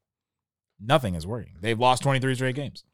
nothing 0.80 1.14
is 1.14 1.28
working. 1.28 1.56
They've 1.60 1.78
lost 1.78 2.04
23 2.04 2.36
straight 2.36 2.56
games. 2.56 2.86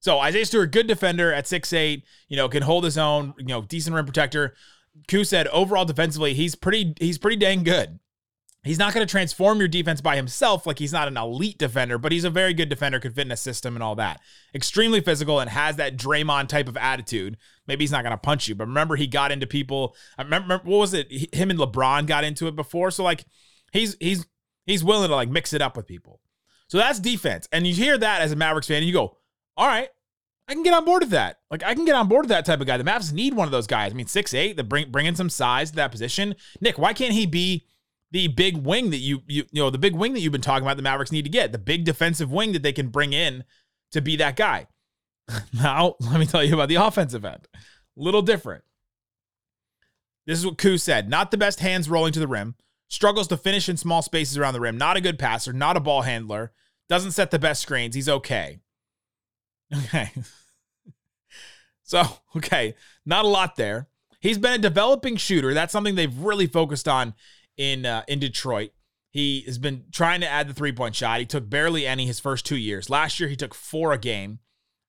So 0.00 0.20
Isaiah 0.20 0.46
Stewart, 0.46 0.72
good 0.72 0.86
defender 0.86 1.34
at 1.34 1.46
six 1.46 1.70
eight, 1.74 2.04
you 2.28 2.36
know, 2.38 2.48
can 2.48 2.62
hold 2.62 2.84
his 2.84 2.96
own, 2.96 3.34
you 3.36 3.44
know, 3.44 3.60
decent 3.60 3.94
rim 3.94 4.06
protector. 4.06 4.54
Ku 5.06 5.22
said 5.22 5.48
overall 5.48 5.84
defensively, 5.84 6.32
he's 6.32 6.54
pretty, 6.54 6.94
he's 6.98 7.18
pretty 7.18 7.36
dang 7.36 7.62
good. 7.62 7.98
He's 8.66 8.78
not 8.78 8.92
going 8.92 9.06
to 9.06 9.10
transform 9.10 9.58
your 9.58 9.68
defense 9.68 10.00
by 10.00 10.16
himself, 10.16 10.66
like 10.66 10.78
he's 10.78 10.92
not 10.92 11.08
an 11.08 11.16
elite 11.16 11.56
defender, 11.56 11.98
but 11.98 12.10
he's 12.12 12.24
a 12.24 12.30
very 12.30 12.52
good 12.52 12.68
defender, 12.68 12.98
could 12.98 13.14
fit 13.14 13.26
in 13.26 13.32
a 13.32 13.36
system 13.36 13.76
and 13.76 13.82
all 13.82 13.94
that. 13.94 14.20
Extremely 14.54 15.00
physical 15.00 15.38
and 15.38 15.50
has 15.50 15.76
that 15.76 15.96
Draymond 15.96 16.48
type 16.48 16.68
of 16.68 16.76
attitude. 16.76 17.36
Maybe 17.66 17.84
he's 17.84 17.92
not 17.92 18.02
going 18.02 18.12
to 18.12 18.16
punch 18.16 18.48
you, 18.48 18.54
but 18.54 18.66
remember 18.66 18.96
he 18.96 19.06
got 19.06 19.30
into 19.30 19.46
people. 19.46 19.94
I 20.18 20.22
remember 20.22 20.60
what 20.64 20.78
was 20.78 20.94
it? 20.94 21.34
Him 21.34 21.50
and 21.50 21.58
LeBron 21.58 22.06
got 22.06 22.24
into 22.24 22.48
it 22.48 22.56
before, 22.56 22.90
so 22.90 23.04
like 23.04 23.24
he's 23.72 23.96
he's 24.00 24.26
he's 24.64 24.84
willing 24.84 25.08
to 25.08 25.14
like 25.14 25.28
mix 25.28 25.52
it 25.52 25.62
up 25.62 25.76
with 25.76 25.86
people. 25.86 26.20
So 26.68 26.78
that's 26.78 26.98
defense, 26.98 27.48
and 27.52 27.66
you 27.66 27.74
hear 27.74 27.96
that 27.96 28.22
as 28.22 28.32
a 28.32 28.36
Mavericks 28.36 28.66
fan, 28.66 28.78
and 28.78 28.86
you 28.86 28.92
go, 28.92 29.16
all 29.56 29.68
right, 29.68 29.88
I 30.48 30.54
can 30.54 30.62
get 30.62 30.74
on 30.74 30.84
board 30.84 31.02
with 31.02 31.10
that. 31.10 31.38
Like 31.50 31.62
I 31.62 31.74
can 31.74 31.84
get 31.84 31.94
on 31.94 32.08
board 32.08 32.24
with 32.24 32.30
that 32.30 32.44
type 32.44 32.60
of 32.60 32.66
guy. 32.66 32.76
The 32.76 32.84
Mavs 32.84 33.12
need 33.12 33.34
one 33.34 33.46
of 33.46 33.52
those 33.52 33.66
guys. 33.66 33.92
I 33.92 33.94
mean, 33.94 34.06
six 34.06 34.34
eight, 34.34 34.56
the 34.56 34.64
bring 34.64 34.90
bring 34.90 35.06
in 35.06 35.16
some 35.16 35.30
size 35.30 35.70
to 35.70 35.76
that 35.76 35.92
position. 35.92 36.34
Nick, 36.60 36.78
why 36.78 36.92
can't 36.92 37.12
he 37.12 37.26
be 37.26 37.66
the 38.10 38.28
big 38.28 38.56
wing 38.56 38.90
that 38.90 38.98
you 38.98 39.22
you 39.26 39.44
you 39.50 39.62
know 39.62 39.70
the 39.70 39.78
big 39.78 39.94
wing 39.94 40.12
that 40.12 40.20
you've 40.20 40.32
been 40.32 40.40
talking 40.40 40.66
about? 40.66 40.76
The 40.76 40.82
Mavericks 40.82 41.12
need 41.12 41.24
to 41.24 41.30
get 41.30 41.52
the 41.52 41.58
big 41.58 41.84
defensive 41.84 42.32
wing 42.32 42.52
that 42.52 42.62
they 42.62 42.72
can 42.72 42.88
bring 42.88 43.12
in 43.12 43.44
to 43.92 44.00
be 44.00 44.16
that 44.16 44.36
guy. 44.36 44.66
now, 45.52 45.94
let 46.00 46.20
me 46.20 46.26
tell 46.26 46.44
you 46.44 46.54
about 46.54 46.68
the 46.68 46.76
offensive 46.76 47.24
end. 47.24 47.48
Little 47.96 48.22
different. 48.22 48.64
This 50.26 50.38
is 50.38 50.46
what 50.46 50.58
Kuz 50.58 50.80
said. 50.80 51.08
Not 51.08 51.30
the 51.30 51.36
best 51.36 51.60
hands 51.60 51.88
rolling 51.88 52.12
to 52.12 52.20
the 52.20 52.26
rim. 52.26 52.56
Struggles 52.88 53.28
to 53.28 53.36
finish 53.36 53.68
in 53.68 53.76
small 53.76 54.02
spaces 54.02 54.36
around 54.38 54.54
the 54.54 54.60
rim. 54.60 54.78
Not 54.78 54.96
a 54.96 55.00
good 55.00 55.18
passer. 55.18 55.52
Not 55.52 55.76
a 55.76 55.80
ball 55.80 56.02
handler. 56.02 56.52
Doesn't 56.88 57.12
set 57.12 57.30
the 57.30 57.38
best 57.38 57.62
screens. 57.62 57.94
He's 57.94 58.08
okay. 58.08 58.60
Okay. 59.88 60.12
so, 61.82 62.04
okay, 62.36 62.76
not 63.04 63.24
a 63.24 63.28
lot 63.28 63.56
there. 63.56 63.88
He's 64.20 64.38
been 64.38 64.52
a 64.52 64.58
developing 64.58 65.16
shooter. 65.16 65.52
That's 65.52 65.72
something 65.72 65.96
they've 65.96 66.16
really 66.16 66.46
focused 66.46 66.86
on 66.86 67.14
in 67.56 67.86
uh, 67.86 68.02
in 68.08 68.18
Detroit. 68.18 68.70
He 69.10 69.42
has 69.46 69.58
been 69.58 69.84
trying 69.92 70.20
to 70.20 70.28
add 70.28 70.48
the 70.48 70.54
three 70.54 70.72
point 70.72 70.94
shot. 70.94 71.20
He 71.20 71.26
took 71.26 71.48
barely 71.48 71.86
any 71.86 72.06
his 72.06 72.20
first 72.20 72.44
two 72.44 72.56
years. 72.56 72.90
Last 72.90 73.18
year, 73.18 73.28
he 73.28 73.36
took 73.36 73.54
four 73.54 73.92
a 73.92 73.98
game 73.98 74.40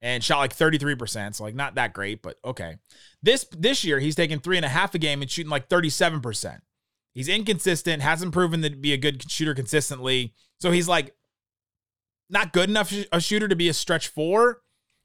and 0.01 0.23
shot 0.23 0.39
like 0.39 0.55
33%. 0.55 1.35
So, 1.35 1.43
like, 1.43 1.55
not 1.55 1.75
that 1.75 1.93
great, 1.93 2.21
but 2.21 2.37
okay. 2.43 2.77
This 3.23 3.45
this 3.57 3.83
year, 3.83 3.99
he's 3.99 4.15
taken 4.15 4.39
three 4.39 4.57
and 4.57 4.65
a 4.65 4.69
half 4.69 4.93
a 4.95 4.99
game 4.99 5.21
and 5.21 5.31
shooting 5.31 5.49
like 5.49 5.69
37%. 5.69 6.59
He's 7.13 7.29
inconsistent, 7.29 8.03
hasn't 8.03 8.33
proven 8.33 8.61
to 8.61 8.69
be 8.69 8.93
a 8.93 8.97
good 8.97 9.29
shooter 9.31 9.55
consistently. 9.55 10.33
So, 10.59 10.71
he's 10.71 10.87
like 10.87 11.15
not 12.29 12.51
good 12.51 12.69
enough 12.69 12.93
a 13.11 13.21
shooter 13.21 13.47
to 13.47 13.55
be 13.55 13.69
a 13.69 13.73
stretch 13.73 14.09
four, 14.09 14.61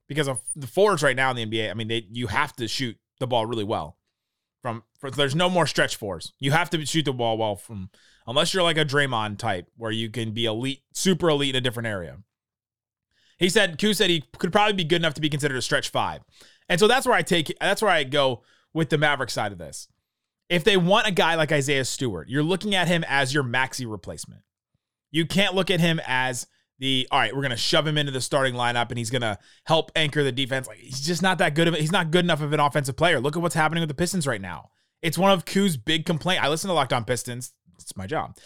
because 0.09 0.29
of 0.29 0.41
the 0.55 0.67
forwards 0.67 1.03
right 1.03 1.17
now 1.17 1.31
in 1.31 1.37
the 1.37 1.47
NBA. 1.47 1.71
I 1.71 1.75
mean, 1.75 1.89
they 1.89 2.07
you 2.11 2.27
have 2.27 2.55
to 2.57 2.69
shoot 2.69 2.97
the 3.19 3.27
ball 3.27 3.47
really 3.47 3.65
well. 3.65 3.97
There's 5.11 5.35
no 5.35 5.51
more 5.51 5.67
stretch 5.67 5.97
fours. 5.97 6.33
You 6.39 6.53
have 6.53 6.71
to 6.71 6.87
shoot 6.87 7.05
the 7.05 7.13
ball 7.13 7.39
well 7.39 7.57
from 7.57 7.91
unless 8.27 8.55
you're 8.55 8.63
like 8.63 8.79
a 8.79 8.85
Draymond 8.85 9.39
type 9.39 9.69
where 9.77 9.91
you 9.91 10.11
can 10.11 10.33
be 10.33 10.45
elite, 10.45 10.83
super 10.93 11.29
elite 11.29 11.55
in 11.55 11.59
a 11.59 11.61
different 11.61 11.89
area. 11.89 12.19
He 13.39 13.49
said 13.49 13.79
Ku 13.79 13.93
said 13.93 14.11
he 14.11 14.25
could 14.39 14.53
probably 14.53 14.75
be 14.75 14.85
good 14.85 15.03
enough 15.03 15.15
to 15.15 15.21
be 15.21 15.29
considered 15.29 15.57
a 15.57 15.63
stretch 15.63 15.89
five. 15.89 16.23
And 16.69 16.79
so 16.79 16.87
that's 16.87 17.07
where 17.07 17.17
I 17.17 17.23
take 17.23 17.53
that's 17.61 17.83
where 17.83 17.91
I 17.91 18.05
go 18.05 18.43
with 18.73 18.91
the 18.91 18.99
Maverick 18.99 19.31
side 19.31 19.53
of 19.53 19.59
this. 19.59 19.89
If 20.49 20.65
they 20.65 20.77
want 20.77 21.09
a 21.09 21.13
guy 21.13 21.35
like 21.35 21.51
Isaiah 21.51 21.85
Stewart, 21.85 22.29
you're 22.29 22.43
looking 22.43 22.75
at 22.75 22.89
him 22.89 23.05
as 23.09 23.35
your 23.35 23.43
maxi 23.43 23.91
replacement. 23.91 24.43
You 25.11 25.27
can't 25.27 25.55
look 25.55 25.71
at 25.71 25.81
him 25.81 26.01
as 26.07 26.47
the 26.79 27.09
all 27.11 27.19
right, 27.19 27.35
we're 27.35 27.43
gonna 27.43 27.57
shove 27.57 27.87
him 27.87 27.99
into 27.99 28.13
the 28.13 28.21
starting 28.21 28.55
lineup 28.55 28.91
and 28.91 28.99
he's 28.99 29.11
gonna 29.11 29.39
help 29.65 29.91
anchor 29.97 30.23
the 30.23 30.33
defense. 30.33 30.69
Like 30.69 30.79
he's 30.79 31.01
just 31.01 31.23
not 31.23 31.39
that 31.39 31.55
good 31.55 31.69
of 31.69 31.75
he's 31.75 31.93
not 31.93 32.11
good 32.11 32.25
enough 32.25 32.43
of 32.43 32.53
an 32.53 32.61
offensive 32.61 32.97
player. 32.97 33.21
Look 33.21 33.37
at 33.37 33.43
what's 33.43 33.55
happening 33.55 33.83
with 33.83 33.89
the 33.89 33.95
Pistons 33.95 34.27
right 34.27 34.41
now. 34.41 34.71
It's 35.03 35.19
one 35.19 35.31
of 35.31 35.45
Ku's 35.45 35.77
big 35.77 36.07
complaint. 36.07 36.43
I 36.43 36.49
listen 36.49 36.69
to 36.69 36.75
Locked 36.75 36.93
On 36.93 37.05
Pistons. 37.05 37.53
It's 37.75 37.97
my 37.97 38.07
job. 38.07 38.37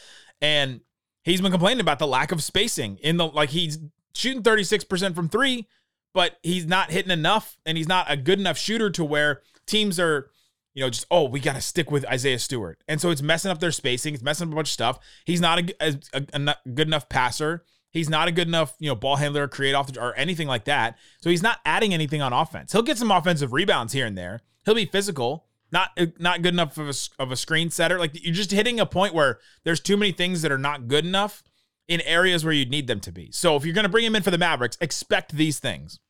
And 0.41 0.81
he's 1.23 1.41
been 1.41 1.53
complaining 1.53 1.81
about 1.81 1.99
the 1.99 2.07
lack 2.07 2.33
of 2.33 2.43
spacing 2.43 2.99
in 3.03 3.19
the 3.19 3.27
like 3.27 3.51
he's 3.51 3.79
shooting 4.15 4.43
36% 4.43 5.15
from 5.15 5.29
three, 5.29 5.69
but 6.15 6.39
he's 6.43 6.67
not 6.67 6.91
hitting 6.91 7.13
enough 7.13 7.59
and 7.67 7.77
he's 7.77 7.89
not 7.89 8.11
a 8.11 8.17
good 8.17 8.41
enough 8.41 8.57
shooter 8.59 8.91
to 8.91 9.05
where 9.05 9.43
teams 9.67 10.01
are 10.01 10.31
you 10.77 10.83
know, 10.83 10.91
just 10.91 11.07
oh, 11.11 11.25
we 11.25 11.41
got 11.41 11.55
to 11.55 11.61
stick 11.63 11.91
with 11.91 12.05
Isaiah 12.05 12.39
Stewart, 12.39 12.79
and 12.87 13.01
so 13.01 13.11
it's 13.11 13.23
messing 13.23 13.51
up 13.51 13.61
their 13.61 13.73
spacing. 13.73 14.13
It's 14.13 14.23
messing 14.23 14.47
up 14.47 14.53
a 14.53 14.57
bunch 14.57 14.69
of 14.69 14.73
stuff. 14.73 14.99
He's 15.25 15.41
not 15.41 15.59
a, 15.59 15.75
a, 15.81 15.99
a, 16.13 16.25
a 16.35 16.57
good 16.69 16.87
enough 16.87 17.09
passer. 17.09 17.65
He's 17.91 18.11
not 18.11 18.29
a 18.29 18.31
good 18.31 18.47
enough, 18.47 18.77
you 18.79 18.91
know, 18.91 18.95
ball 18.95 19.17
handler, 19.17 19.45
or 19.45 19.49
create 19.49 19.75
off 19.75 19.91
the 19.91 19.99
or 19.99 20.15
anything 20.17 20.47
like 20.47 20.67
that. 20.67 20.99
So 21.23 21.31
he's 21.31 21.43
not 21.43 21.61
adding 21.65 21.95
anything 21.95 22.21
on 22.21 22.35
offense. 22.35 22.73
He'll 22.73 22.83
get 22.83 22.99
some 22.99 23.11
offensive 23.11 23.55
rebounds 23.55 23.95
here 23.95 24.05
and 24.05 24.19
there. 24.19 24.43
He'll 24.67 24.75
be 24.75 24.85
physical, 24.85 25.46
Not 25.73 25.90
uh, 25.99 26.06
not 26.18 26.42
good 26.42 26.54
enough 26.54 26.78
of 26.78 26.88
a, 26.88 27.23
of 27.23 27.32
a 27.32 27.37
screen 27.37 27.70
setter. 27.70 27.99
Like 27.99 28.12
you're 28.14 28.35
just 28.35 28.52
hitting 28.52 28.78
a 28.78 28.87
point 28.87 29.14
where 29.14 29.38
there's 29.64 29.80
too 29.80 29.96
many 29.96 30.12
things 30.12 30.42
that 30.42 30.52
are 30.52 30.58
not 30.58 30.88
good 30.88 31.04
enough 31.04 31.42
in 31.88 32.00
areas 32.02 32.44
where 32.44 32.54
you'd 32.54 32.70
need 32.70 32.87
them 32.87 33.00
to 33.00 33.12
be. 33.12 33.30
So 33.32 33.56
if 33.56 33.64
you're 33.64 33.75
going 33.75 33.85
to 33.85 33.90
bring 33.90 34.04
him 34.04 34.16
in 34.16 34.23
for 34.23 34.30
the 34.30 34.38
Mavericks, 34.38 34.76
expect 34.80 35.32
these 35.32 35.58
things. 35.58 36.00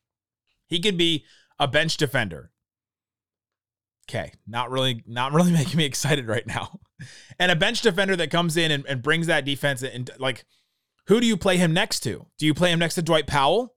He 0.67 0.79
could 0.79 0.97
be 0.97 1.25
a 1.59 1.67
bench 1.67 1.97
defender. 1.97 2.51
Okay, 4.09 4.31
not 4.47 4.71
really, 4.71 5.03
not 5.05 5.33
really 5.33 5.51
making 5.53 5.77
me 5.77 5.85
excited 5.85 6.27
right 6.27 6.47
now. 6.47 6.79
And 7.39 7.51
a 7.51 7.55
bench 7.55 7.81
defender 7.81 8.15
that 8.15 8.31
comes 8.31 8.57
in 8.57 8.71
and, 8.71 8.85
and 8.87 9.01
brings 9.01 9.27
that 9.27 9.45
defense 9.45 9.83
and 9.83 10.09
like, 10.17 10.45
who 11.07 11.19
do 11.19 11.27
you 11.27 11.37
play 11.37 11.57
him 11.57 11.73
next 11.73 12.01
to? 12.01 12.25
Do 12.37 12.45
you 12.45 12.53
play 12.53 12.71
him 12.71 12.79
next 12.79 12.95
to 12.95 13.01
Dwight 13.01 13.27
Powell? 13.27 13.75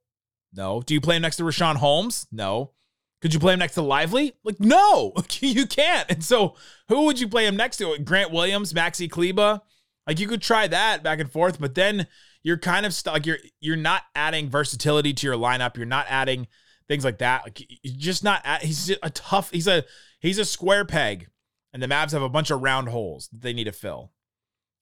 No. 0.53 0.83
Do 0.83 0.95
you 0.95 1.01
play 1.01 1.17
him 1.17 1.23
next 1.23 1.37
to 1.37 1.45
Richaun 1.45 1.77
Holmes? 1.77 2.27
No. 2.33 2.73
Could 3.21 3.35
you 3.35 3.41
play 3.41 3.53
him 3.53 3.59
next 3.59 3.75
to 3.75 3.83
Lively? 3.83 4.33
Like, 4.45 4.61
no, 4.61 5.13
you 5.41 5.67
can't. 5.67 6.11
And 6.11 6.25
so, 6.25 6.55
who 6.89 7.05
would 7.05 7.21
you 7.21 7.29
play 7.29 7.47
him 7.47 7.57
next 7.57 7.77
to? 7.79 7.99
Grant 7.99 8.31
Williams, 8.31 8.73
Maxi 8.73 9.11
Kleber? 9.11 9.61
Like, 10.07 10.19
you 10.19 10.27
could 10.27 10.43
try 10.43 10.67
that 10.67 11.03
back 11.03 11.21
and 11.21 11.31
forth, 11.31 11.61
but 11.61 11.75
then 11.75 12.07
you're 12.43 12.59
kind 12.59 12.87
of 12.87 12.95
stuck. 12.95 13.15
Like, 13.15 13.27
you're 13.27 13.39
you're 13.61 13.77
not 13.77 14.03
adding 14.15 14.49
versatility 14.49 15.13
to 15.13 15.27
your 15.27 15.37
lineup. 15.37 15.77
You're 15.77 15.87
not 15.87 16.07
adding 16.09 16.47
things 16.89 17.05
like 17.05 17.19
that. 17.19 17.45
Like, 17.45 17.61
you're 17.83 17.97
just 17.99 18.25
not. 18.25 18.45
He's 18.63 18.91
a 19.03 19.11
tough. 19.11 19.51
He's 19.51 19.69
a 19.69 19.85
he's 20.21 20.39
a 20.39 20.45
square 20.45 20.87
peg, 20.87 21.29
and 21.75 21.83
the 21.83 21.87
Mavs 21.87 22.13
have 22.13 22.23
a 22.23 22.29
bunch 22.29 22.51
of 22.51 22.63
round 22.63 22.89
holes 22.89 23.29
that 23.29 23.43
they 23.43 23.53
need 23.53 23.65
to 23.65 23.73
fill. 23.73 24.13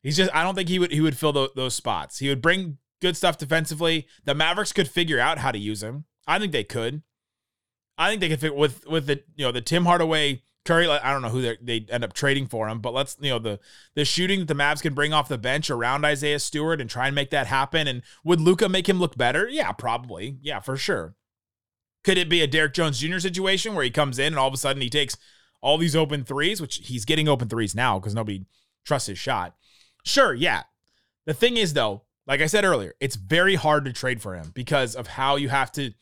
He's 0.02 0.16
just. 0.16 0.32
I 0.32 0.44
don't 0.44 0.54
think 0.54 0.68
he 0.68 0.78
would 0.78 0.92
he 0.92 1.00
would 1.00 1.16
fill 1.16 1.32
those, 1.32 1.50
those 1.56 1.74
spots. 1.74 2.20
He 2.20 2.28
would 2.28 2.40
bring 2.40 2.78
good 3.02 3.16
stuff 3.16 3.36
defensively. 3.36 4.06
The 4.24 4.34
Mavericks 4.34 4.72
could 4.72 4.88
figure 4.88 5.18
out 5.18 5.38
how 5.38 5.50
to 5.50 5.58
use 5.58 5.82
him. 5.82 6.04
I 6.28 6.38
think 6.38 6.52
they 6.52 6.64
could. 6.64 7.02
I 7.98 8.08
think 8.08 8.20
they 8.20 8.28
could 8.28 8.40
fit 8.40 8.54
with 8.54 8.86
with 8.86 9.06
the 9.06 9.22
you 9.34 9.44
know 9.44 9.52
the 9.52 9.60
Tim 9.60 9.84
Hardaway 9.84 10.42
Curry. 10.64 10.88
I 10.88 11.12
don't 11.12 11.22
know 11.22 11.28
who 11.30 11.56
they 11.60 11.84
end 11.90 12.04
up 12.04 12.12
trading 12.12 12.46
for 12.46 12.68
him, 12.68 12.80
but 12.80 12.94
let's 12.94 13.16
you 13.20 13.30
know 13.30 13.40
the 13.40 13.58
the 13.94 14.04
shooting 14.04 14.38
that 14.40 14.48
the 14.48 14.54
Mavs 14.54 14.80
can 14.80 14.94
bring 14.94 15.12
off 15.12 15.28
the 15.28 15.36
bench 15.36 15.68
around 15.68 16.04
Isaiah 16.04 16.38
Stewart 16.38 16.80
and 16.80 16.88
try 16.88 17.06
and 17.06 17.14
make 17.14 17.30
that 17.30 17.48
happen. 17.48 17.88
And 17.88 18.02
would 18.24 18.40
Luka 18.40 18.68
make 18.68 18.88
him 18.88 19.00
look 19.00 19.16
better? 19.16 19.48
Yeah, 19.48 19.72
probably. 19.72 20.38
Yeah, 20.40 20.60
for 20.60 20.76
sure. 20.76 21.16
Could 22.04 22.18
it 22.18 22.28
be 22.28 22.40
a 22.40 22.46
Derrick 22.46 22.74
Jones 22.74 23.00
Jr. 23.00 23.18
situation 23.18 23.74
where 23.74 23.84
he 23.84 23.90
comes 23.90 24.18
in 24.18 24.28
and 24.28 24.38
all 24.38 24.48
of 24.48 24.54
a 24.54 24.58
sudden 24.58 24.80
he 24.80 24.88
takes 24.88 25.16
all 25.60 25.76
these 25.76 25.96
open 25.96 26.24
threes, 26.24 26.60
which 26.60 26.76
he's 26.76 27.04
getting 27.04 27.28
open 27.28 27.48
threes 27.48 27.74
now 27.74 27.98
because 27.98 28.14
nobody 28.14 28.46
trusts 28.84 29.08
his 29.08 29.18
shot? 29.18 29.56
Sure, 30.04 30.32
yeah. 30.32 30.62
The 31.26 31.34
thing 31.34 31.56
is 31.56 31.74
though, 31.74 32.02
like 32.26 32.40
I 32.40 32.46
said 32.46 32.64
earlier, 32.64 32.94
it's 33.00 33.16
very 33.16 33.56
hard 33.56 33.84
to 33.86 33.92
trade 33.92 34.22
for 34.22 34.34
him 34.36 34.52
because 34.54 34.94
of 34.94 35.08
how 35.08 35.36
you 35.36 35.48
have 35.48 35.72
to 35.72 35.92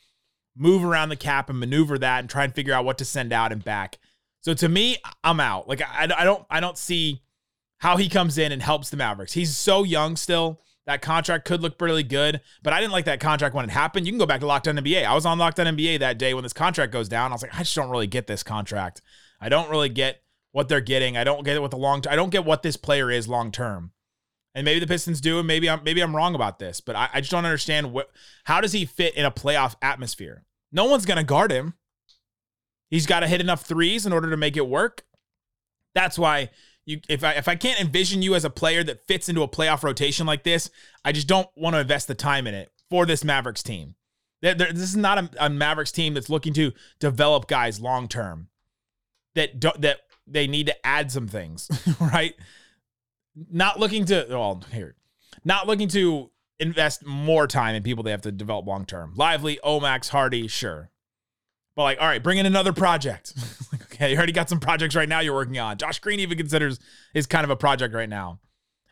move 0.56 0.84
around 0.84 1.10
the 1.10 1.16
cap 1.16 1.50
and 1.50 1.60
maneuver 1.60 1.98
that 1.98 2.20
and 2.20 2.30
try 2.30 2.44
and 2.44 2.54
figure 2.54 2.72
out 2.72 2.84
what 2.84 2.98
to 2.98 3.04
send 3.04 3.32
out 3.32 3.52
and 3.52 3.62
back. 3.62 3.98
So 4.40 4.54
to 4.54 4.68
me, 4.68 4.96
I'm 5.24 5.40
out. 5.40 5.68
Like 5.68 5.82
I, 5.82 6.08
I 6.16 6.24
don't 6.24 6.46
I 6.48 6.60
don't 6.60 6.78
see 6.78 7.22
how 7.78 7.96
he 7.96 8.08
comes 8.08 8.38
in 8.38 8.52
and 8.52 8.62
helps 8.62 8.90
the 8.90 8.96
Mavericks. 8.96 9.32
He's 9.32 9.56
so 9.56 9.82
young 9.82 10.16
still. 10.16 10.60
That 10.86 11.02
contract 11.02 11.46
could 11.46 11.62
look 11.62 11.80
really 11.80 12.04
good, 12.04 12.40
but 12.62 12.72
I 12.72 12.80
didn't 12.80 12.92
like 12.92 13.06
that 13.06 13.18
contract 13.18 13.56
when 13.56 13.64
it 13.64 13.72
happened. 13.72 14.06
You 14.06 14.12
can 14.12 14.20
go 14.20 14.26
back 14.26 14.38
to 14.40 14.46
Locked 14.46 14.66
NBA. 14.66 15.04
I 15.04 15.14
was 15.14 15.26
on 15.26 15.36
Locked 15.36 15.58
NBA 15.58 15.98
that 15.98 16.16
day 16.16 16.32
when 16.32 16.44
this 16.44 16.52
contract 16.52 16.92
goes 16.92 17.08
down. 17.08 17.32
I 17.32 17.34
was 17.34 17.42
like, 17.42 17.54
I 17.54 17.58
just 17.58 17.74
don't 17.74 17.90
really 17.90 18.06
get 18.06 18.28
this 18.28 18.44
contract. 18.44 19.02
I 19.40 19.48
don't 19.48 19.68
really 19.68 19.88
get 19.88 20.22
what 20.52 20.68
they're 20.68 20.80
getting. 20.80 21.16
I 21.16 21.24
don't 21.24 21.44
get 21.44 21.60
with 21.60 21.72
the 21.72 21.76
long. 21.76 22.02
T- 22.02 22.08
I 22.08 22.14
don't 22.14 22.30
get 22.30 22.44
what 22.44 22.62
this 22.62 22.76
player 22.76 23.10
is 23.10 23.26
long 23.26 23.50
term. 23.50 23.90
And 24.54 24.64
maybe 24.64 24.80
the 24.80 24.86
Pistons 24.86 25.20
do, 25.20 25.38
and 25.38 25.46
maybe 25.46 25.68
I'm 25.68 25.82
maybe 25.82 26.00
I'm 26.00 26.14
wrong 26.14 26.34
about 26.34 26.60
this, 26.60 26.80
but 26.80 26.96
I, 26.96 27.10
I 27.12 27.20
just 27.20 27.32
don't 27.32 27.44
understand 27.44 27.92
what. 27.92 28.10
How 28.44 28.60
does 28.60 28.72
he 28.72 28.86
fit 28.86 29.14
in 29.16 29.26
a 29.26 29.30
playoff 29.30 29.74
atmosphere? 29.82 30.45
No 30.72 30.84
one's 30.84 31.06
going 31.06 31.18
to 31.18 31.24
guard 31.24 31.50
him. 31.50 31.74
He's 32.90 33.06
got 33.06 33.20
to 33.20 33.28
hit 33.28 33.40
enough 33.40 33.62
threes 33.62 34.06
in 34.06 34.12
order 34.12 34.30
to 34.30 34.36
make 34.36 34.56
it 34.56 34.68
work. 34.68 35.04
That's 35.94 36.18
why 36.18 36.50
you 36.84 37.00
if 37.08 37.24
I 37.24 37.32
if 37.32 37.48
I 37.48 37.56
can't 37.56 37.80
envision 37.80 38.22
you 38.22 38.34
as 38.34 38.44
a 38.44 38.50
player 38.50 38.84
that 38.84 39.06
fits 39.06 39.28
into 39.28 39.42
a 39.42 39.48
playoff 39.48 39.82
rotation 39.82 40.26
like 40.26 40.44
this, 40.44 40.70
I 41.04 41.12
just 41.12 41.26
don't 41.26 41.48
want 41.56 41.74
to 41.74 41.80
invest 41.80 42.08
the 42.08 42.14
time 42.14 42.46
in 42.46 42.54
it 42.54 42.70
for 42.88 43.04
this 43.06 43.24
Mavericks 43.24 43.62
team. 43.62 43.96
This 44.40 44.70
is 44.70 44.96
not 44.96 45.18
a, 45.18 45.30
a 45.46 45.50
Mavericks 45.50 45.90
team 45.90 46.14
that's 46.14 46.30
looking 46.30 46.52
to 46.54 46.72
develop 47.00 47.48
guys 47.48 47.80
long 47.80 48.06
term. 48.06 48.48
That 49.34 49.58
do, 49.58 49.70
that 49.78 49.98
they 50.26 50.46
need 50.46 50.66
to 50.66 50.86
add 50.86 51.10
some 51.10 51.26
things, 51.28 51.68
right? 52.00 52.34
Not 53.50 53.78
looking 53.80 54.04
to 54.06 54.26
well 54.28 54.62
here, 54.72 54.94
not 55.44 55.66
looking 55.66 55.88
to 55.88 56.30
invest 56.58 57.04
more 57.04 57.46
time 57.46 57.74
in 57.74 57.82
people 57.82 58.02
they 58.02 58.10
have 58.10 58.22
to 58.22 58.32
develop 58.32 58.66
long 58.66 58.86
term. 58.86 59.12
Lively, 59.16 59.58
Omax, 59.64 60.08
Hardy, 60.08 60.48
sure. 60.48 60.90
But 61.74 61.82
like, 61.82 62.00
all 62.00 62.06
right, 62.06 62.22
bring 62.22 62.38
in 62.38 62.46
another 62.46 62.72
project. 62.72 63.34
okay, 63.74 64.10
you 64.10 64.16
already 64.16 64.32
got 64.32 64.48
some 64.48 64.60
projects 64.60 64.94
right 64.94 65.08
now 65.08 65.20
you're 65.20 65.34
working 65.34 65.58
on. 65.58 65.76
Josh 65.76 65.98
Green 65.98 66.20
even 66.20 66.38
considers 66.38 66.80
is 67.14 67.26
kind 67.26 67.44
of 67.44 67.50
a 67.50 67.56
project 67.56 67.94
right 67.94 68.08
now. 68.08 68.40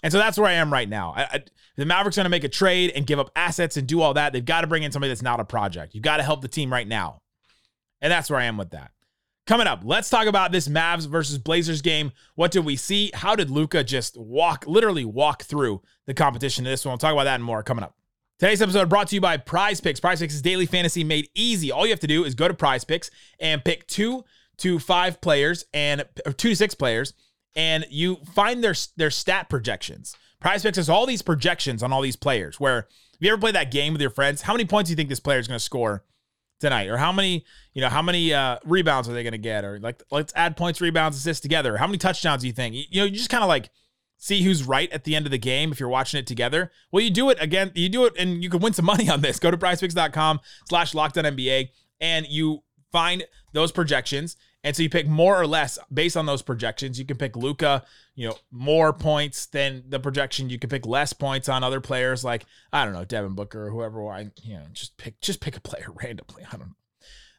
And 0.03 0.13
so 0.13 0.19
that's 0.19 0.37
where 0.37 0.49
I 0.49 0.55
am 0.55 0.71
right 0.71 0.89
now. 0.89 1.15
I, 1.17 1.23
I, 1.23 1.45
the 1.77 1.87
Mavericks 1.87 2.17
going 2.17 2.25
to 2.25 2.31
make 2.31 2.45
a 2.45 2.49
trade 2.49 2.93
and 2.95 3.07
give 3.07 3.19
up 3.19 3.31
assets 3.35 3.79
and 3.79 3.87
do 3.87 4.03
all 4.03 4.13
that. 4.15 4.35
They've 4.35 4.45
got 4.45 4.61
to 4.61 4.67
bring 4.67 4.83
in 4.83 4.93
somebody 4.93 5.09
that's 5.09 5.23
not 5.23 5.41
a 5.41 5.47
project. 5.47 5.95
You've 5.95 6.05
got 6.05 6.19
to 6.19 6.23
help 6.23 6.43
the 6.43 6.49
team 6.49 6.71
right 6.71 6.87
now. 6.87 7.21
And 8.03 8.13
that's 8.13 8.29
where 8.29 8.39
I 8.39 8.45
am 8.45 8.59
with 8.59 8.71
that. 8.71 8.91
Coming 9.47 9.67
up, 9.67 9.83
let's 9.85 10.09
talk 10.09 10.27
about 10.27 10.53
this 10.53 10.69
Mavs 10.69 11.07
versus 11.07 11.37
Blazers 11.37 11.83
game. 11.83 12.13
What 12.35 12.51
did 12.51 12.65
we 12.65 12.77
see? 12.77 13.11
How 13.13 13.37
did 13.37 13.51
Luka 13.51 13.85
just 13.85 14.17
walk, 14.17 14.65
literally 14.67 15.05
walk 15.05 15.43
through 15.43 15.83
the 16.07 16.15
competition 16.15 16.65
in 16.65 16.73
this 16.73 16.83
one? 16.83 16.93
We'll 16.93 16.99
talk 16.99 17.13
about 17.13 17.25
that 17.25 17.35
and 17.35 17.45
more 17.45 17.63
coming 17.63 17.85
up. 17.85 17.95
Today's 18.39 18.63
episode 18.63 18.89
brought 18.89 19.09
to 19.09 19.15
you 19.15 19.21
by 19.21 19.37
Prize 19.37 19.83
Picks. 19.83 20.01
Prize 20.01 20.21
Picks 20.21 20.33
is 20.33 20.41
daily 20.41 20.65
fantasy 20.65 21.05
made 21.05 21.29
easy. 21.35 21.71
All 21.71 21.85
you 21.85 21.93
have 21.93 22.01
to 22.01 22.07
do 22.07 22.25
is 22.25 22.35
go 22.35 22.49
to 22.49 22.55
Prize 22.55 22.85
Picks 22.85 23.11
and 23.39 23.63
pick 23.63 23.87
two 23.87 24.25
to 24.59 24.79
five 24.79 25.21
players 25.21 25.67
and 25.75 26.05
two 26.39 26.49
to 26.49 26.57
six 26.57 26.75
players, 26.75 27.13
and 27.55 27.85
you 27.91 28.17
find 28.35 28.65
their 28.65 28.75
their 28.97 29.11
stat 29.11 29.51
projections. 29.51 30.17
Prize 30.41 30.63
Picks 30.63 30.79
has 30.79 30.89
all 30.89 31.05
these 31.05 31.23
projections 31.23 31.83
on 31.83 31.93
all 31.93 32.01
these 32.01 32.17
players. 32.17 32.59
Where 32.59 32.89
if 33.13 33.19
you 33.21 33.31
ever 33.31 33.41
play 33.41 33.53
that 33.53 33.71
game 33.71 33.93
with 33.93 34.01
your 34.01 34.11
friends, 34.11 34.41
how 34.41 34.55
many 34.55 34.65
points 34.65 34.89
do 34.89 34.93
you 34.93 34.97
think 34.97 35.11
this 35.11 35.21
player 35.21 35.39
is 35.39 35.47
going 35.47 35.59
to 35.59 35.65
score 35.65 36.03
tonight? 36.65 36.89
Or 36.89 36.97
how 36.97 37.13
many 37.13 37.45
you 37.75 37.81
know 37.81 37.89
how 37.89 38.03
many 38.03 38.33
uh, 38.33 38.59
rebounds 38.65 39.09
are 39.09 39.13
they 39.13 39.23
going 39.23 39.33
to 39.33 39.39
get? 39.39 39.65
Or 39.65 39.79
like 39.79 40.03
let's 40.11 40.33
add 40.35 40.57
points 40.57 40.81
rebounds 40.81 41.17
assists 41.17 41.41
together. 41.41 41.77
How 41.77 41.87
many 41.87 41.99
touchdowns 41.99 42.43
do 42.43 42.47
you 42.47 42.53
think? 42.53 42.75
You, 42.75 42.85
you 42.91 43.01
know 43.01 43.07
you 43.07 43.13
just 43.17 43.31
kind 43.31 43.45
of 43.45 43.49
like 43.49 43.71
see 44.17 44.43
who's 44.43 44.65
right 44.65 44.91
at 44.91 45.05
the 45.05 45.15
end 45.15 45.27
of 45.27 45.33
the 45.33 45.39
game 45.39 45.71
if 45.71 45.79
you're 45.79 45.89
watching 45.89 46.19
it 46.19 46.27
together. 46.27 46.73
Well 46.91 47.03
you 47.03 47.11
do 47.11 47.31
it 47.31 47.39
again 47.41 47.71
you 47.75 47.89
do 47.89 48.07
it 48.07 48.15
and 48.19 48.43
you 48.43 48.51
can 48.51 48.61
win 48.61 48.73
some 48.73 48.85
money 48.87 49.09
on 49.09 49.21
this. 49.21 49.39
Go 49.39 49.51
to 49.51 49.57
prizepicks.com 49.57 50.41
slash 50.69 50.95
locked 50.95 51.19
on 51.19 51.25
nba 51.25 51.69
and 52.01 52.27
you 52.27 52.63
find 52.91 53.25
those 53.53 53.73
projections 53.73 54.37
and 54.65 54.75
so 54.75 54.83
you 54.83 54.89
pick 54.89 55.07
more 55.07 55.39
or 55.39 55.47
less 55.47 55.79
based 55.93 56.17
on 56.17 56.25
those 56.25 56.41
projections. 56.41 56.99
You 56.99 57.05
can 57.05 57.19
pick 57.19 57.37
Luka, 57.37 57.85
you 58.15 58.27
know, 58.27 58.37
more 58.51 58.95
points 58.95 59.45
than 59.47 59.85
the 59.89 60.01
projection. 60.01 60.49
You 60.49 60.59
can 60.59 60.71
pick 60.71 60.87
less 60.87 61.13
points 61.13 61.51
on 61.51 61.63
other 61.63 61.81
players 61.81 62.25
like 62.25 62.47
I 62.73 62.85
don't 62.85 62.95
know 62.95 63.05
Devin 63.05 63.35
Booker 63.35 63.67
or 63.67 63.71
whoever. 63.71 64.09
I 64.11 64.31
you 64.43 64.55
know 64.55 64.65
just 64.73 64.97
pick 64.97 65.21
just 65.21 65.41
pick 65.41 65.57
a 65.57 65.61
player 65.61 65.89
randomly. 66.03 66.45
I 66.51 66.57
don't 66.57 66.69
know. 66.69 66.77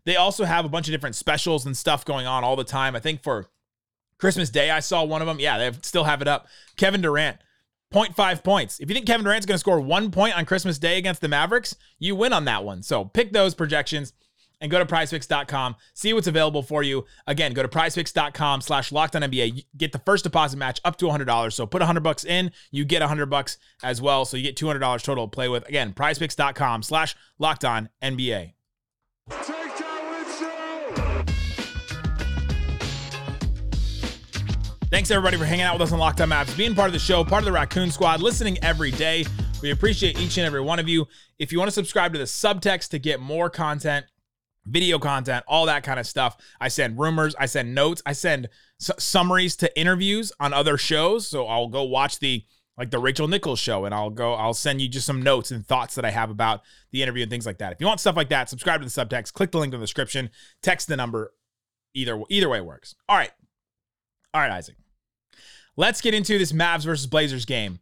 They 0.05 0.15
also 0.17 0.46
have 0.46 0.65
a 0.65 0.70
bunch 0.70 0.88
of 0.88 0.91
different 0.91 1.15
specials 1.15 1.65
and 1.65 1.75
stuff 1.75 2.05
going 2.05 2.27
on 2.27 2.44
all 2.44 2.55
the 2.55 2.63
time. 2.63 2.96
I 2.96 3.00
think 3.00 3.24
for 3.24 3.50
Christmas 4.20 4.51
Day, 4.51 4.70
I 4.70 4.79
saw 4.79 5.03
one 5.03 5.22
of 5.22 5.27
them. 5.27 5.39
Yeah, 5.39 5.58
they 5.58 5.77
still 5.82 6.03
have 6.03 6.22
it 6.22 6.27
up. 6.27 6.48
Kevin 6.77 7.01
Durant, 7.01 7.38
0.5 7.91 8.44
points. 8.44 8.79
If 8.79 8.88
you 8.88 8.94
think 8.94 9.08
Kevin 9.08 9.25
Durant's 9.25 9.48
going 9.48 9.55
to 9.55 9.60
score 9.60 9.82
one 9.82 10.12
point 10.12 10.38
on 10.38 10.46
Christmas 10.46 10.77
Day 10.77 11.00
against 11.00 11.22
the 11.22 11.27
Mavericks, 11.27 11.75
you 11.98 12.15
win 12.15 12.34
on 12.34 12.46
that 12.46 12.63
one. 12.63 12.84
So 12.84 13.05
pick 13.05 13.34
those 13.34 13.55
projections 13.55 14.13
and 14.62 14.72
go 14.72 14.80
to 14.80 14.86
prizepicks.com. 14.86 15.76
See 15.94 16.14
what's 16.14 16.28
available 16.28 16.64
for 16.64 16.84
you. 16.84 17.06
Again, 17.28 17.54
go 17.54 17.62
to 17.62 17.68
prizepicks.com 17.68 18.62
slash 18.62 18.92
locked 18.92 19.16
on 19.16 19.22
NBA. 19.22 19.66
Get 19.78 19.92
the 19.92 20.00
first 20.00 20.24
deposit 20.24 20.58
match 20.58 20.80
up 20.84 20.98
to 20.98 21.06
$100. 21.06 21.54
So 21.54 21.66
put 21.66 21.82
100 21.82 22.02
bucks 22.02 22.24
in, 22.26 22.52
you 22.72 22.86
get 22.86 23.02
100 23.02 23.28
bucks 23.28 23.58
as 23.84 24.02
well. 24.02 24.26
So 24.26 24.38
you 24.38 24.44
get 24.44 24.56
$200 24.56 25.04
total 25.04 25.28
to 25.28 25.32
play 25.32 25.50
with. 25.50 25.68
Again, 25.68 25.94
prizepicks.com 25.94 26.84
slash 26.84 27.16
locked 27.40 27.66
on 27.66 27.90
NBA. 28.02 28.54
Thanks 34.92 35.12
everybody 35.12 35.36
for 35.36 35.46
hanging 35.46 35.66
out 35.66 35.74
with 35.74 35.82
us 35.90 35.92
on 35.92 36.00
Locked 36.00 36.22
On 36.22 36.30
Mavs, 36.30 36.56
being 36.56 36.74
part 36.74 36.88
of 36.88 36.94
the 36.94 37.00
show, 37.00 37.24
part 37.24 37.42
of 37.42 37.46
the 37.46 37.52
Raccoon 37.52 37.92
Squad, 37.92 38.22
listening 38.22 38.58
every 38.64 38.92
day. 38.92 39.26
We 39.62 39.72
appreciate 39.72 40.20
each 40.20 40.38
and 40.38 40.46
every 40.46 40.62
one 40.62 40.80
of 40.80 40.88
you. 40.88 41.08
If 41.40 41.52
you 41.52 41.58
want 41.58 41.68
to 41.68 41.74
subscribe 41.74 42.14
to 42.14 42.20
the 42.20 42.26
subtext 42.26 42.90
to 42.92 43.00
get 43.00 43.20
more 43.20 43.50
content, 43.50 44.06
video 44.65 45.00
content, 45.00 45.43
all 45.48 45.65
that 45.67 45.84
kind 45.84 46.00
of 46.00 46.07
stuff. 46.07 46.38
I 46.60 46.67
send 46.67 47.00
rumors, 47.00 47.36
I 47.39 47.45
send 47.45 47.75
notes, 47.75 48.01
I 48.05 48.13
send 48.13 48.50
s- 48.81 48.91
summaries 48.98 49.55
to 49.57 49.79
interviews 49.79 50.31
on 50.39 50.53
other 50.53 50.77
shows. 50.77 51.27
So 51.27 51.48
I'll 51.48 51.67
go 51.67 51.84
watch 51.84 52.19
the 52.19 52.43
like 52.77 52.91
the 52.91 53.00
Rachel 53.00 53.27
Nichols 53.27 53.60
show 53.60 53.86
and 53.86 53.95
I'll 53.95 54.10
go 54.10 54.34
I'll 54.34 54.53
send 54.53 54.81
you 54.81 54.89
just 54.89 55.05
some 55.05 55.22
notes 55.22 55.51
and 55.51 55.65
thoughts 55.65 55.95
that 55.95 56.03
I 56.03 56.12
have 56.12 56.29
about 56.29 56.62
the 56.91 57.01
interview 57.01 57.24
and 57.24 57.31
things 57.31 57.45
like 57.45 57.60
that. 57.60 57.72
If 57.72 57.79
you 57.79 57.88
want 57.88 58.00
stuff 58.00 58.17
like 58.17 58.29
that, 58.29 58.50
subscribe 58.50 58.81
to 58.81 58.86
the 58.86 58.91
subtext, 58.91 59.34
click 59.34 59.51
the 59.51 59.60
link 59.60 59.74
in 59.74 59.79
the 59.79 59.84
description, 59.84 60.29
text 60.62 60.88
the 60.88 60.98
number. 60.98 61.34
Either 61.93 62.22
either 62.29 62.50
way 62.50 62.60
works. 62.60 62.93
All 63.07 63.15
right. 63.15 63.31
All 64.34 64.41
right, 64.41 64.51
Isaac. 64.51 64.75
Let's 65.77 66.01
get 66.01 66.13
into 66.13 66.38
this 66.38 66.51
Mavs 66.51 66.84
versus 66.84 67.07
Blazers 67.07 67.45
game. 67.45 67.79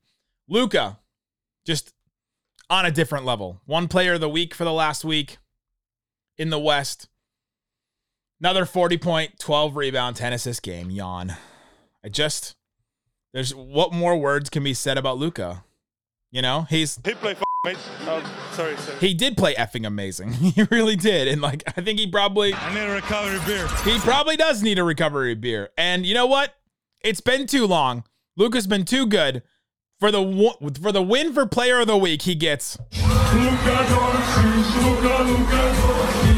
Luka 0.47 0.99
just 1.65 1.93
on 2.69 2.85
a 2.85 2.91
different 2.91 3.25
level. 3.25 3.61
One 3.65 3.87
player 3.87 4.13
of 4.13 4.21
the 4.21 4.29
week 4.29 4.53
for 4.53 4.63
the 4.63 4.73
last 4.73 5.03
week 5.03 5.37
in 6.43 6.50
the 6.50 6.59
West. 6.59 7.07
Another 8.39 8.65
40 8.65 8.97
point, 8.97 9.39
12 9.39 9.75
rebound, 9.77 10.17
10 10.17 10.33
assist 10.33 10.62
game. 10.62 10.91
Yawn. 10.91 11.33
I 12.03 12.09
just, 12.09 12.55
there's 13.33 13.55
what 13.55 13.93
more 13.93 14.17
words 14.17 14.50
can 14.50 14.63
be 14.63 14.73
said 14.73 14.97
about 14.97 15.17
Luka? 15.17 15.63
You 16.31 16.41
know, 16.41 16.67
he's 16.69 17.00
He 17.05 17.13
played 17.13 17.38
f- 17.38 17.43
Oh, 17.65 18.50
sorry, 18.51 18.75
sorry. 18.75 18.97
he 19.00 19.13
did 19.13 19.38
play 19.38 19.55
effing 19.55 19.88
amazing. 19.88 20.33
He 20.33 20.63
really 20.69 20.97
did. 20.97 21.29
And 21.29 21.41
like 21.41 21.63
I 21.77 21.79
think 21.81 21.97
he 21.97 22.07
probably 22.07 22.53
I 22.53 22.73
need 22.73 22.81
a 22.89 22.93
recovery 22.95 23.39
beer. 23.45 23.67
he 23.85 23.97
probably 24.00 24.35
does 24.35 24.62
need 24.62 24.77
a 24.79 24.83
recovery 24.83 25.35
beer. 25.35 25.69
And 25.77 26.05
you 26.05 26.13
know 26.13 26.25
what? 26.25 26.53
It's 27.00 27.21
been 27.21 27.47
too 27.47 27.65
long. 27.65 28.03
Luka's 28.35 28.67
been 28.67 28.83
too 28.83 29.05
good. 29.07 29.43
For 30.01 30.12
the 30.12 30.53
for 30.81 30.91
the 30.91 31.01
win 31.01 31.31
for 31.33 31.45
player 31.45 31.79
of 31.79 31.88
the 31.88 31.95
week, 31.95 32.23
he 32.23 32.35
gets 32.35 32.77
Luka 32.91 33.05
Doncic, 33.88 34.83
Luka, 34.83 35.23
Luka 35.23 35.73
Doncic, 35.79 36.32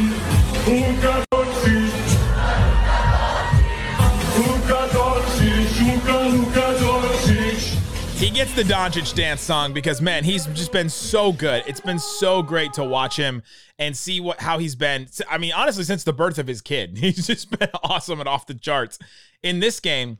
He 8.16 8.32
gets 8.32 8.56
the 8.56 8.64
Doncic 8.64 9.14
dance 9.14 9.42
song 9.42 9.74
because 9.74 10.02
man, 10.02 10.24
he's 10.24 10.48
just 10.48 10.72
been 10.72 10.90
so 10.90 11.32
good. 11.32 11.64
It's 11.68 11.82
been 11.82 12.00
so 12.00 12.42
great 12.42 12.74
to 12.74 12.84
watch 12.84 13.16
him 13.16 13.44
and 13.78 13.96
see 13.96 14.20
what 14.20 14.40
how 14.40 14.58
he's 14.58 14.74
been. 14.74 15.08
I 15.30 15.38
mean, 15.38 15.54
honestly, 15.54 15.84
since 15.84 16.04
the 16.04 16.14
birth 16.14 16.40
of 16.40 16.48
his 16.48 16.62
kid, 16.64 16.98
he's 16.98 17.28
just 17.28 17.52
been 17.52 17.70
awesome 17.84 18.20
and 18.20 18.28
off 18.28 18.48
the 18.48 18.56
charts. 18.56 18.98
In 19.44 19.60
this 19.60 19.80
game, 19.80 20.18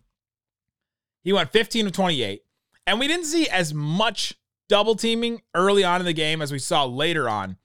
he 1.24 1.34
went 1.34 1.52
15 1.52 1.88
of 1.88 1.92
28, 1.92 2.44
and 2.86 3.00
we 3.00 3.08
didn't 3.08 3.26
see 3.26 3.50
as 3.50 3.74
much 3.74 4.36
double 4.70 4.94
teaming 4.96 5.42
early 5.56 5.84
on 5.84 6.02
in 6.02 6.06
the 6.06 6.14
game 6.14 6.40
as 6.40 6.52
we 6.52 6.60
saw 6.60 6.86
later 6.86 7.28
on 7.28 7.58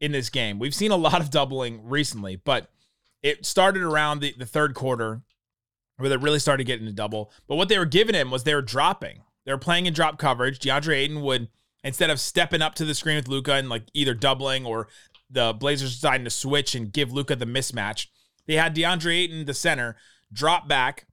in 0.00 0.12
this 0.12 0.30
game. 0.30 0.58
We've 0.58 0.74
seen 0.74 0.90
a 0.90 0.96
lot 0.96 1.20
of 1.20 1.30
doubling 1.30 1.80
recently, 1.88 2.36
but 2.36 2.70
it 3.22 3.46
started 3.46 3.82
around 3.82 4.20
the, 4.20 4.34
the 4.36 4.46
third 4.46 4.74
quarter 4.74 5.22
where 5.96 6.08
they 6.08 6.16
really 6.16 6.38
started 6.38 6.64
getting 6.64 6.86
into 6.86 6.94
double. 6.94 7.32
But 7.48 7.56
what 7.56 7.68
they 7.68 7.78
were 7.78 7.86
giving 7.86 8.14
him 8.14 8.30
was 8.30 8.44
they 8.44 8.54
were 8.54 8.62
dropping. 8.62 9.22
They 9.44 9.52
were 9.52 9.58
playing 9.58 9.86
in 9.86 9.94
drop 9.94 10.18
coverage. 10.18 10.58
DeAndre 10.58 10.96
Ayton 10.96 11.22
would 11.22 11.48
instead 11.84 12.10
of 12.10 12.20
stepping 12.20 12.62
up 12.62 12.74
to 12.74 12.84
the 12.84 12.94
screen 12.94 13.16
with 13.16 13.28
Luka 13.28 13.54
and 13.54 13.68
like 13.68 13.84
either 13.94 14.12
doubling 14.12 14.66
or 14.66 14.88
the 15.30 15.52
Blazers 15.52 15.94
deciding 15.94 16.24
to 16.24 16.30
switch 16.30 16.74
and 16.74 16.92
give 16.92 17.12
Luka 17.12 17.36
the 17.36 17.46
mismatch. 17.46 18.08
They 18.46 18.54
had 18.54 18.74
DeAndre 18.74 19.16
Ayton, 19.16 19.44
the 19.44 19.54
center, 19.54 19.96
drop 20.32 20.68
back, 20.68 21.06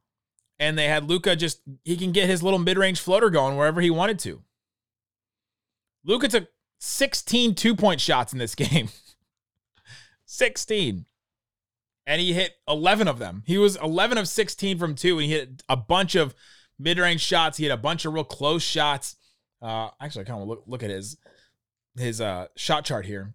and 0.59 0.77
they 0.77 0.87
had 0.87 1.09
Luka 1.09 1.35
just 1.35 1.61
he 1.83 1.95
can 1.95 2.11
get 2.11 2.29
his 2.29 2.43
little 2.43 2.59
mid-range 2.59 2.99
floater 2.99 3.29
going 3.29 3.57
wherever 3.57 3.81
he 3.81 3.89
wanted 3.89 4.19
to. 4.19 4.43
Luka 6.05 6.27
took 6.27 6.47
16 6.83 7.55
two-point 7.55 8.01
shots 8.01 8.33
in 8.33 8.39
this 8.39 8.55
game. 8.55 8.89
16 10.25 11.05
and 12.05 12.21
he 12.21 12.33
hit 12.33 12.53
11 12.67 13.07
of 13.07 13.19
them. 13.19 13.43
He 13.45 13.57
was 13.57 13.75
11 13.77 14.17
of 14.17 14.27
16 14.27 14.77
from 14.77 14.95
two, 14.95 15.19
and 15.19 15.25
he 15.25 15.31
hit 15.31 15.63
a 15.69 15.77
bunch 15.77 16.15
of 16.15 16.35
mid-range 16.77 17.21
shots. 17.21 17.57
He 17.57 17.65
had 17.65 17.71
a 17.71 17.81
bunch 17.81 18.05
of 18.05 18.13
real 18.13 18.23
close 18.23 18.63
shots. 18.63 19.15
Uh, 19.61 19.89
actually, 20.01 20.25
I 20.25 20.25
kind 20.25 20.41
of 20.41 20.47
look 20.47 20.63
look 20.67 20.83
at 20.83 20.89
his 20.89 21.17
his 21.97 22.19
uh 22.19 22.47
shot 22.57 22.83
chart 22.83 23.05
here. 23.05 23.33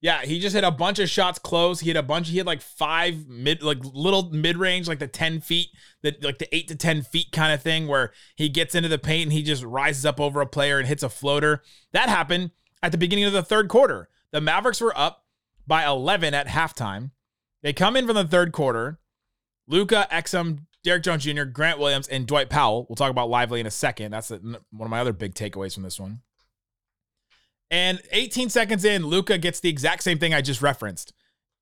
Yeah, 0.00 0.22
he 0.22 0.40
just 0.40 0.54
hit 0.54 0.64
a 0.64 0.70
bunch 0.70 0.98
of 0.98 1.10
shots 1.10 1.38
close. 1.38 1.80
He 1.80 1.88
hit 1.88 1.96
a 1.98 2.02
bunch. 2.02 2.30
He 2.30 2.38
had 2.38 2.46
like 2.46 2.62
five 2.62 3.28
mid, 3.28 3.62
like 3.62 3.78
little 3.82 4.30
mid 4.30 4.56
range, 4.56 4.88
like 4.88 4.98
the 4.98 5.06
ten 5.06 5.42
feet, 5.42 5.68
that 6.00 6.24
like 6.24 6.38
the 6.38 6.54
eight 6.56 6.68
to 6.68 6.76
ten 6.76 7.02
feet 7.02 7.32
kind 7.32 7.52
of 7.52 7.60
thing, 7.60 7.86
where 7.86 8.12
he 8.36 8.48
gets 8.48 8.74
into 8.74 8.88
the 8.88 8.98
paint 8.98 9.24
and 9.24 9.32
he 9.34 9.42
just 9.42 9.62
rises 9.62 10.06
up 10.06 10.18
over 10.18 10.40
a 10.40 10.46
player 10.46 10.78
and 10.78 10.88
hits 10.88 11.02
a 11.02 11.10
floater. 11.10 11.62
That 11.92 12.08
happened 12.08 12.52
at 12.82 12.92
the 12.92 12.98
beginning 12.98 13.24
of 13.24 13.32
the 13.32 13.42
third 13.42 13.68
quarter. 13.68 14.08
The 14.32 14.40
Mavericks 14.40 14.80
were 14.80 14.96
up 14.96 15.24
by 15.66 15.84
11 15.84 16.34
at 16.34 16.46
halftime. 16.46 17.10
They 17.62 17.72
come 17.72 17.96
in 17.96 18.06
from 18.06 18.16
the 18.16 18.24
third 18.24 18.52
quarter. 18.52 18.98
Luka, 19.66 20.08
Exum, 20.10 20.60
Derrick 20.82 21.02
Jones 21.02 21.24
Jr., 21.24 21.44
Grant 21.44 21.78
Williams, 21.78 22.08
and 22.08 22.26
Dwight 22.26 22.48
Powell. 22.48 22.86
We'll 22.88 22.96
talk 22.96 23.10
about 23.10 23.28
Lively 23.28 23.60
in 23.60 23.66
a 23.66 23.70
second. 23.70 24.12
That's 24.12 24.30
one 24.30 24.56
of 24.80 24.88
my 24.88 25.00
other 25.00 25.12
big 25.12 25.34
takeaways 25.34 25.74
from 25.74 25.82
this 25.82 26.00
one. 26.00 26.20
And 27.70 28.00
18 28.10 28.48
seconds 28.48 28.84
in, 28.84 29.06
Luka 29.06 29.38
gets 29.38 29.60
the 29.60 29.68
exact 29.68 30.02
same 30.02 30.18
thing 30.18 30.34
I 30.34 30.40
just 30.40 30.60
referenced. 30.60 31.12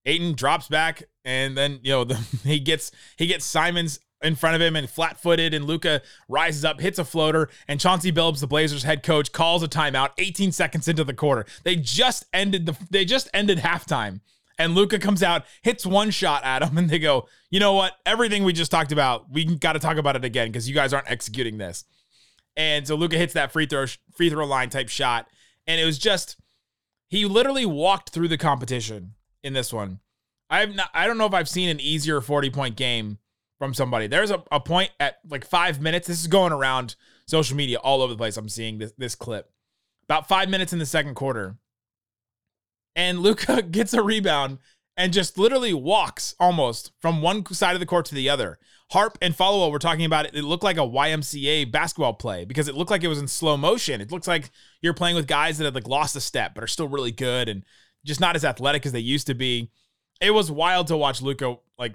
Ayton 0.07 0.35
drops 0.35 0.69
back, 0.69 1.03
and 1.25 1.57
then 1.57 1.81
you 1.83 1.91
know 1.91 2.05
the, 2.05 2.15
he 2.45 2.61
gets 2.61 2.91
he 3.17 3.27
gets 3.27 3.45
Simons 3.45 4.01
in 4.23 4.35
front 4.35 4.57
of 4.57 4.63
him 4.63 4.77
and 4.77 4.89
flat-footed, 4.89 5.55
and 5.55 5.65
Luka 5.65 6.03
rises 6.29 6.65
up, 6.65 6.81
hits 6.81 6.99
a 6.99 7.05
floater, 7.05 7.49
and 7.69 7.81
Chauncey 7.81 8.13
Billups, 8.13 8.41
the 8.41 8.47
Blazers 8.47 8.83
head 8.83 9.03
coach, 9.03 9.33
calls 9.33 9.63
a 9.63 9.69
timeout. 9.69 10.11
18 10.19 10.53
seconds 10.53 10.89
into 10.89 11.05
the 11.05 11.15
quarter, 11.15 11.47
they 11.65 11.77
just 11.77 12.27
ended 12.33 12.67
the 12.67 12.77
they 12.91 13.05
just 13.05 13.29
ended 13.33 13.59
halftime, 13.59 14.21
and 14.59 14.75
Luka 14.75 14.99
comes 14.99 15.23
out, 15.23 15.45
hits 15.63 15.87
one 15.87 16.11
shot 16.11 16.45
at 16.45 16.63
him, 16.63 16.77
and 16.79 16.91
they 16.91 16.99
go, 16.99 17.29
you 17.51 17.61
know 17.61 17.75
what? 17.75 17.93
Everything 18.05 18.45
we 18.45 18.53
just 18.53 18.71
talked 18.71 18.93
about, 18.93 19.31
we 19.31 19.45
got 19.45 19.75
to 19.75 19.79
talk 19.79 19.97
about 19.97 20.17
it 20.17 20.25
again 20.25 20.49
because 20.49 20.69
you 20.69 20.75
guys 20.75 20.93
aren't 20.93 21.11
executing 21.11 21.59
this. 21.59 21.85
And 22.57 22.87
so 22.87 22.97
Luka 22.97 23.17
hits 23.17 23.35
that 23.35 23.53
free 23.53 23.67
throw 23.67 23.87
free 24.17 24.31
throw 24.31 24.45
line 24.45 24.69
type 24.69 24.89
shot, 24.89 25.29
and 25.67 25.81
it 25.81 25.85
was 25.85 25.99
just 25.99 26.37
he 27.09 27.25
literally 27.25 27.67
walked 27.67 28.11
through 28.11 28.29
the 28.29 28.39
competition 28.39 29.15
in 29.43 29.53
this 29.53 29.73
one. 29.73 30.01
I've 30.51 30.75
not 30.75 30.91
I 30.93 31.07
don't 31.07 31.19
know 31.19 31.27
if 31.27 31.35
I've 31.35 31.49
seen 31.49 31.69
an 31.69 31.81
easier 31.81 32.21
40 32.21 32.51
point 32.51 32.77
game 32.77 33.19
from 33.59 33.75
somebody. 33.75 34.07
There's 34.07 34.31
a, 34.31 34.43
a 34.53 34.61
point 34.61 34.91
at 35.01 35.19
like 35.29 35.45
five 35.45 35.81
minutes. 35.81 36.07
This 36.07 36.21
is 36.21 36.27
going 36.29 36.53
around 36.53 36.95
social 37.27 37.57
media 37.57 37.79
all 37.79 38.03
over 38.03 38.13
the 38.13 38.19
place. 38.19 38.37
I'm 38.37 38.49
seeing 38.49 38.79
this 38.79 38.93
this 38.97 39.15
clip. 39.15 39.51
About 40.05 40.29
five 40.29 40.49
minutes 40.49 40.73
in 40.73 40.79
the 40.79 40.87
second 40.87 41.15
quarter. 41.15 41.57
And 42.97 43.21
Luka 43.21 43.63
gets 43.71 43.93
a 43.95 44.03
rebound 44.03 44.59
and 44.97 45.13
just 45.13 45.39
literally 45.39 45.73
walks 45.73 46.35
almost 46.41 46.93
from 47.01 47.23
one 47.23 47.47
side 47.53 47.75
of 47.75 47.81
the 47.81 47.87
court 47.87 48.07
to 48.07 48.15
the 48.15 48.29
other. 48.29 48.59
Harp 48.91 49.19
and 49.21 49.37
follow 49.37 49.71
we're 49.71 49.79
talking 49.79 50.07
about 50.07 50.27
it. 50.27 50.35
It 50.35 50.45
looked 50.45 50.65
like 50.65 50.79
a 50.79 50.81
YMCA 50.81 51.71
basketball 51.71 52.15
play 52.15 52.45
because 52.45 52.69
it 52.69 52.75
looked 52.75 52.91
like 52.91 53.05
it 53.05 53.09
was 53.09 53.19
in 53.19 53.29
slow 53.29 53.57
motion. 53.57 54.01
It 54.01 54.11
looks 54.11 54.27
like 54.27 54.51
you're 54.81 54.95
playing 54.95 55.15
with 55.15 55.27
guys 55.27 55.59
that 55.59 55.65
had 55.65 55.75
like 55.75 55.87
lost 55.87 56.17
a 56.17 56.21
step 56.21 56.55
but 56.55 56.65
are 56.65 56.69
still 56.69 56.89
really 56.89 57.13
good 57.13 57.49
and 57.49 57.65
just 58.05 58.21
not 58.21 58.35
as 58.35 58.45
athletic 58.45 58.87
as 58.87 58.93
they 58.93 58.99
used 58.99 59.27
to 59.27 59.35
be. 59.35 59.71
It 60.21 60.31
was 60.31 60.51
wild 60.51 60.87
to 60.89 60.97
watch 60.97 61.21
Luka 61.21 61.57
like 61.79 61.95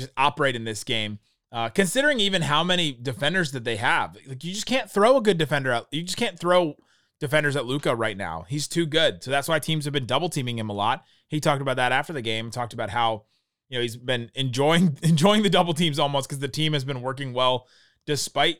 just 0.00 0.12
operate 0.16 0.56
in 0.56 0.64
this 0.64 0.84
game. 0.84 1.18
Uh, 1.52 1.68
considering 1.68 2.20
even 2.20 2.42
how 2.42 2.62
many 2.62 2.92
defenders 2.92 3.50
that 3.52 3.64
they 3.64 3.76
have, 3.76 4.16
like 4.26 4.44
you 4.44 4.54
just 4.54 4.66
can't 4.66 4.88
throw 4.88 5.16
a 5.16 5.22
good 5.22 5.36
defender 5.36 5.72
out. 5.72 5.88
You 5.90 6.02
just 6.02 6.16
can't 6.16 6.38
throw 6.38 6.76
defenders 7.18 7.56
at 7.56 7.66
Luka 7.66 7.94
right 7.94 8.16
now. 8.16 8.46
He's 8.48 8.68
too 8.68 8.86
good. 8.86 9.22
So 9.22 9.30
that's 9.30 9.48
why 9.48 9.58
teams 9.58 9.84
have 9.84 9.92
been 9.92 10.06
double 10.06 10.28
teaming 10.28 10.58
him 10.58 10.70
a 10.70 10.72
lot. 10.72 11.04
He 11.28 11.40
talked 11.40 11.60
about 11.60 11.76
that 11.76 11.92
after 11.92 12.12
the 12.12 12.22
game. 12.22 12.50
Talked 12.50 12.72
about 12.72 12.90
how 12.90 13.24
you 13.68 13.78
know 13.78 13.82
he's 13.82 13.96
been 13.96 14.30
enjoying 14.34 14.96
enjoying 15.02 15.42
the 15.42 15.50
double 15.50 15.74
teams 15.74 15.98
almost 15.98 16.28
because 16.28 16.38
the 16.38 16.48
team 16.48 16.72
has 16.72 16.84
been 16.84 17.02
working 17.02 17.32
well 17.32 17.66
despite 18.06 18.58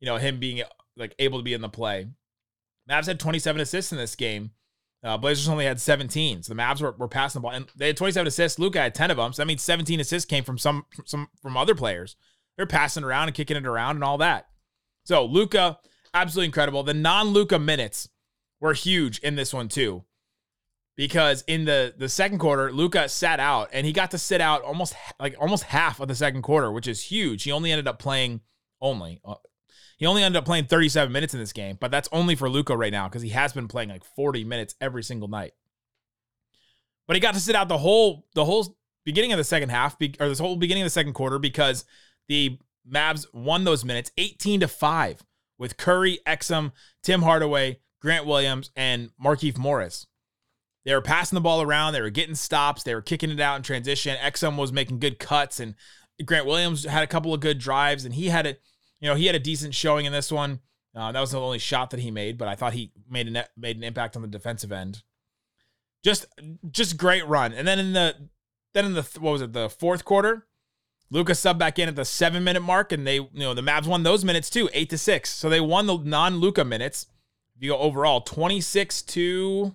you 0.00 0.06
know 0.06 0.16
him 0.16 0.38
being 0.38 0.62
like 0.96 1.14
able 1.18 1.38
to 1.38 1.44
be 1.44 1.54
in 1.54 1.60
the 1.60 1.68
play. 1.68 2.06
Mavs 2.88 3.06
had 3.06 3.20
27 3.20 3.60
assists 3.60 3.92
in 3.92 3.98
this 3.98 4.16
game. 4.16 4.52
Uh, 5.02 5.16
Blazers 5.16 5.48
only 5.48 5.64
had 5.64 5.80
17, 5.80 6.42
so 6.42 6.52
the 6.52 6.60
Mavs 6.60 6.80
were, 6.80 6.92
were 6.92 7.08
passing 7.08 7.38
the 7.38 7.42
ball, 7.42 7.52
and 7.52 7.66
they 7.76 7.86
had 7.88 7.96
27 7.96 8.26
assists. 8.26 8.58
Luka 8.58 8.80
had 8.80 8.94
10 8.94 9.12
of 9.12 9.16
them, 9.16 9.32
so 9.32 9.42
that 9.42 9.46
means 9.46 9.62
17 9.62 10.00
assists 10.00 10.28
came 10.28 10.42
from 10.42 10.58
some 10.58 10.86
from 10.94 11.06
some 11.06 11.28
from 11.40 11.56
other 11.56 11.74
players. 11.74 12.16
They're 12.56 12.66
passing 12.66 13.04
around 13.04 13.28
and 13.28 13.34
kicking 13.34 13.56
it 13.56 13.66
around 13.66 13.96
and 13.96 14.04
all 14.04 14.18
that. 14.18 14.48
So 15.04 15.24
Luka, 15.24 15.78
absolutely 16.12 16.46
incredible. 16.46 16.82
The 16.82 16.94
non-Luka 16.94 17.60
minutes 17.60 18.08
were 18.60 18.74
huge 18.74 19.20
in 19.20 19.36
this 19.36 19.54
one 19.54 19.68
too, 19.68 20.04
because 20.96 21.44
in 21.46 21.64
the 21.64 21.94
the 21.96 22.08
second 22.08 22.38
quarter, 22.38 22.72
Luka 22.72 23.08
sat 23.08 23.38
out, 23.38 23.68
and 23.72 23.86
he 23.86 23.92
got 23.92 24.10
to 24.10 24.18
sit 24.18 24.40
out 24.40 24.62
almost 24.62 24.94
like 25.20 25.36
almost 25.38 25.62
half 25.62 26.00
of 26.00 26.08
the 26.08 26.14
second 26.16 26.42
quarter, 26.42 26.72
which 26.72 26.88
is 26.88 27.04
huge. 27.04 27.44
He 27.44 27.52
only 27.52 27.70
ended 27.70 27.86
up 27.86 28.00
playing 28.00 28.40
only. 28.80 29.20
He 29.98 30.06
only 30.06 30.22
ended 30.22 30.38
up 30.38 30.44
playing 30.44 30.66
37 30.66 31.12
minutes 31.12 31.34
in 31.34 31.40
this 31.40 31.52
game, 31.52 31.76
but 31.78 31.90
that's 31.90 32.08
only 32.12 32.36
for 32.36 32.48
Luka 32.48 32.76
right 32.76 32.92
now 32.92 33.08
because 33.08 33.22
he 33.22 33.30
has 33.30 33.52
been 33.52 33.66
playing 33.66 33.88
like 33.88 34.04
40 34.04 34.44
minutes 34.44 34.76
every 34.80 35.02
single 35.02 35.28
night. 35.28 35.52
But 37.06 37.16
he 37.16 37.20
got 37.20 37.34
to 37.34 37.40
sit 37.40 37.56
out 37.56 37.68
the 37.68 37.78
whole 37.78 38.26
the 38.34 38.44
whole 38.44 38.76
beginning 39.04 39.32
of 39.32 39.38
the 39.38 39.44
second 39.44 39.70
half 39.70 39.96
or 40.20 40.28
this 40.28 40.38
whole 40.38 40.56
beginning 40.56 40.84
of 40.84 40.86
the 40.86 40.90
second 40.90 41.14
quarter 41.14 41.38
because 41.38 41.84
the 42.28 42.58
Mavs 42.88 43.26
won 43.32 43.64
those 43.64 43.84
minutes 43.84 44.12
18 44.16 44.60
to 44.60 44.68
5 44.68 45.22
with 45.58 45.76
Curry, 45.76 46.20
Exum, 46.26 46.72
Tim 47.02 47.22
Hardaway, 47.22 47.80
Grant 48.00 48.26
Williams, 48.26 48.70
and 48.76 49.10
Markieff 49.22 49.58
Morris. 49.58 50.06
They 50.84 50.94
were 50.94 51.02
passing 51.02 51.36
the 51.36 51.40
ball 51.40 51.60
around, 51.60 51.92
they 51.92 52.00
were 52.00 52.08
getting 52.08 52.36
stops, 52.36 52.82
they 52.82 52.94
were 52.94 53.02
kicking 53.02 53.30
it 53.30 53.40
out 53.40 53.56
in 53.56 53.62
transition. 53.62 54.16
Exum 54.16 54.56
was 54.56 54.72
making 54.72 55.00
good 55.00 55.18
cuts, 55.18 55.58
and 55.58 55.74
Grant 56.24 56.46
Williams 56.46 56.84
had 56.84 57.02
a 57.02 57.08
couple 57.08 57.34
of 57.34 57.40
good 57.40 57.58
drives, 57.58 58.04
and 58.04 58.14
he 58.14 58.28
had 58.28 58.46
it 58.46 58.62
you 59.00 59.08
know, 59.08 59.14
he 59.14 59.26
had 59.26 59.34
a 59.34 59.40
decent 59.40 59.74
showing 59.74 60.06
in 60.06 60.12
this 60.12 60.32
one. 60.32 60.60
Uh, 60.94 61.12
that 61.12 61.20
was 61.20 61.30
the 61.30 61.40
only 61.40 61.58
shot 61.58 61.90
that 61.90 62.00
he 62.00 62.10
made, 62.10 62.38
but 62.38 62.48
I 62.48 62.54
thought 62.54 62.72
he 62.72 62.92
made 63.08 63.28
an 63.28 63.44
made 63.56 63.76
an 63.76 63.84
impact 63.84 64.16
on 64.16 64.22
the 64.22 64.28
defensive 64.28 64.72
end. 64.72 65.02
Just 66.02 66.26
just 66.70 66.96
great 66.96 67.26
run. 67.26 67.52
And 67.52 67.68
then 67.68 67.78
in 67.78 67.92
the 67.92 68.16
then 68.74 68.86
in 68.86 68.94
the 68.94 69.02
what 69.20 69.32
was 69.32 69.42
it 69.42 69.52
the 69.52 69.68
fourth 69.68 70.04
quarter, 70.04 70.46
Luka's 71.10 71.38
subbed 71.38 71.58
back 71.58 71.78
in 71.78 71.88
at 71.88 71.96
the 71.96 72.04
seven 72.04 72.42
minute 72.42 72.62
mark, 72.62 72.90
and 72.90 73.06
they 73.06 73.16
you 73.16 73.28
know 73.34 73.54
the 73.54 73.62
Mavs 73.62 73.86
won 73.86 74.02
those 74.02 74.24
minutes 74.24 74.50
too, 74.50 74.68
eight 74.72 74.90
to 74.90 74.98
six. 74.98 75.30
So 75.30 75.48
they 75.48 75.60
won 75.60 75.86
the 75.86 75.98
non 75.98 76.36
Luka 76.36 76.64
minutes. 76.64 77.06
If 77.56 77.62
you 77.62 77.70
go 77.70 77.78
overall, 77.78 78.20
twenty 78.20 78.60
six 78.60 79.02
to 79.02 79.74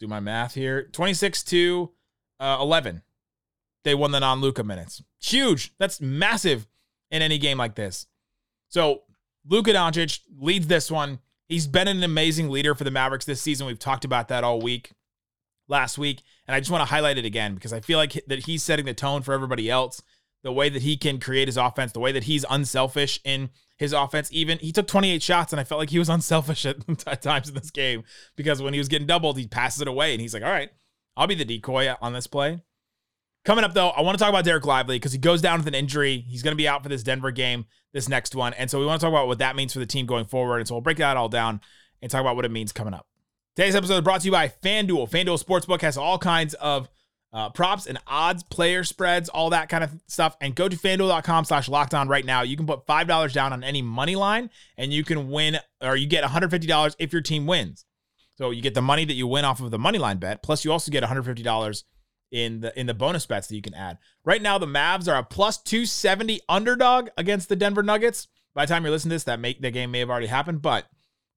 do 0.00 0.06
my 0.08 0.20
math 0.20 0.54
here, 0.54 0.84
twenty 0.84 1.14
six 1.14 1.42
to 1.44 1.92
uh, 2.40 2.58
eleven. 2.60 3.02
they 3.84 3.94
won 3.94 4.10
the 4.10 4.20
non 4.20 4.40
Luka 4.40 4.64
minutes. 4.64 5.02
Huge. 5.20 5.72
That's 5.78 6.00
massive 6.00 6.66
in 7.10 7.22
any 7.22 7.38
game 7.38 7.58
like 7.58 7.76
this. 7.76 8.06
So 8.68 9.02
Luka 9.48 9.72
Doncic 9.72 10.20
leads 10.38 10.66
this 10.66 10.90
one. 10.90 11.20
He's 11.48 11.66
been 11.66 11.88
an 11.88 12.02
amazing 12.02 12.50
leader 12.50 12.74
for 12.74 12.84
the 12.84 12.90
Mavericks 12.90 13.24
this 13.24 13.40
season. 13.40 13.66
We've 13.66 13.78
talked 13.78 14.04
about 14.04 14.28
that 14.28 14.42
all 14.42 14.60
week, 14.60 14.92
last 15.68 15.96
week, 15.96 16.22
and 16.46 16.54
I 16.54 16.60
just 16.60 16.70
want 16.70 16.82
to 16.82 16.92
highlight 16.92 17.18
it 17.18 17.24
again 17.24 17.54
because 17.54 17.72
I 17.72 17.80
feel 17.80 17.98
like 17.98 18.20
that 18.26 18.46
he's 18.46 18.62
setting 18.62 18.84
the 18.84 18.94
tone 18.94 19.22
for 19.22 19.32
everybody 19.32 19.70
else. 19.70 20.02
The 20.42 20.52
way 20.52 20.68
that 20.68 20.82
he 20.82 20.96
can 20.96 21.18
create 21.18 21.48
his 21.48 21.56
offense, 21.56 21.90
the 21.90 21.98
way 21.98 22.12
that 22.12 22.24
he's 22.24 22.44
unselfish 22.48 23.18
in 23.24 23.50
his 23.78 23.92
offense. 23.92 24.28
Even 24.32 24.58
he 24.58 24.70
took 24.70 24.86
28 24.86 25.20
shots, 25.22 25.52
and 25.52 25.58
I 25.58 25.64
felt 25.64 25.80
like 25.80 25.90
he 25.90 25.98
was 25.98 26.08
unselfish 26.16 26.66
at, 26.66 26.76
at 27.06 27.22
times 27.22 27.48
in 27.48 27.54
this 27.54 27.70
game 27.70 28.04
because 28.36 28.62
when 28.62 28.72
he 28.72 28.78
was 28.78 28.88
getting 28.88 29.06
doubled, 29.06 29.38
he 29.38 29.46
passes 29.46 29.80
it 29.80 29.88
away, 29.88 30.12
and 30.12 30.20
he's 30.20 30.34
like, 30.34 30.42
"All 30.42 30.50
right, 30.50 30.70
I'll 31.16 31.26
be 31.26 31.34
the 31.34 31.44
decoy 31.44 31.94
on 32.00 32.12
this 32.12 32.26
play." 32.26 32.62
Coming 33.46 33.62
up, 33.64 33.74
though, 33.74 33.90
I 33.90 34.00
want 34.00 34.18
to 34.18 34.22
talk 34.22 34.28
about 34.28 34.44
Dereck 34.44 34.64
Lively 34.64 34.96
because 34.96 35.12
he 35.12 35.18
goes 35.18 35.40
down 35.40 35.60
with 35.60 35.68
an 35.68 35.74
injury. 35.74 36.24
He's 36.28 36.42
going 36.42 36.50
to 36.50 36.56
be 36.56 36.66
out 36.66 36.82
for 36.82 36.88
this 36.88 37.04
Denver 37.04 37.30
game, 37.30 37.66
this 37.92 38.08
next 38.08 38.34
one. 38.34 38.52
And 38.54 38.68
so 38.68 38.80
we 38.80 38.86
want 38.86 39.00
to 39.00 39.04
talk 39.04 39.12
about 39.12 39.28
what 39.28 39.38
that 39.38 39.54
means 39.54 39.72
for 39.72 39.78
the 39.78 39.86
team 39.86 40.04
going 40.04 40.24
forward. 40.24 40.58
And 40.58 40.66
so 40.66 40.74
we'll 40.74 40.80
break 40.80 40.96
that 40.96 41.16
all 41.16 41.28
down 41.28 41.60
and 42.02 42.10
talk 42.10 42.20
about 42.20 42.34
what 42.34 42.44
it 42.44 42.50
means 42.50 42.72
coming 42.72 42.92
up. 42.92 43.06
Today's 43.54 43.76
episode 43.76 43.94
is 43.94 44.00
brought 44.00 44.22
to 44.22 44.24
you 44.26 44.32
by 44.32 44.48
FanDuel. 44.48 45.08
FanDuel 45.08 45.40
Sportsbook 45.40 45.80
has 45.82 45.96
all 45.96 46.18
kinds 46.18 46.54
of 46.54 46.88
uh, 47.32 47.50
props 47.50 47.86
and 47.86 47.98
odds, 48.08 48.42
player 48.42 48.82
spreads, 48.82 49.28
all 49.28 49.50
that 49.50 49.68
kind 49.68 49.84
of 49.84 49.92
stuff. 50.08 50.36
And 50.40 50.56
go 50.56 50.68
to 50.68 50.76
fanduel.com 50.76 51.44
slash 51.44 51.68
locked 51.68 51.94
on 51.94 52.08
right 52.08 52.24
now. 52.24 52.42
You 52.42 52.56
can 52.56 52.66
put 52.66 52.84
$5 52.84 53.32
down 53.32 53.52
on 53.52 53.62
any 53.62 53.80
money 53.80 54.16
line 54.16 54.50
and 54.76 54.92
you 54.92 55.04
can 55.04 55.30
win 55.30 55.58
or 55.80 55.94
you 55.94 56.08
get 56.08 56.24
$150 56.24 56.96
if 56.98 57.12
your 57.12 57.22
team 57.22 57.46
wins. 57.46 57.84
So 58.38 58.50
you 58.50 58.60
get 58.60 58.74
the 58.74 58.82
money 58.82 59.04
that 59.04 59.14
you 59.14 59.28
win 59.28 59.44
off 59.44 59.60
of 59.60 59.70
the 59.70 59.78
money 59.78 59.98
line 59.98 60.18
bet, 60.18 60.42
plus 60.42 60.64
you 60.64 60.72
also 60.72 60.90
get 60.90 61.04
$150 61.04 61.84
in 62.30 62.60
the 62.60 62.78
in 62.78 62.86
the 62.86 62.94
bonus 62.94 63.26
bets 63.26 63.46
that 63.48 63.56
you 63.56 63.62
can 63.62 63.74
add. 63.74 63.98
Right 64.24 64.42
now, 64.42 64.58
the 64.58 64.66
Mavs 64.66 65.08
are 65.12 65.18
a 65.18 65.24
plus 65.24 65.58
270 65.58 66.40
underdog 66.48 67.08
against 67.16 67.48
the 67.48 67.56
Denver 67.56 67.82
Nuggets. 67.82 68.28
By 68.54 68.64
the 68.64 68.72
time 68.72 68.84
you're 68.84 68.90
listening 68.90 69.10
to 69.10 69.14
this, 69.16 69.24
that 69.24 69.40
make 69.40 69.60
the 69.60 69.70
game 69.70 69.90
may 69.90 70.00
have 70.00 70.10
already 70.10 70.26
happened. 70.26 70.62
But 70.62 70.86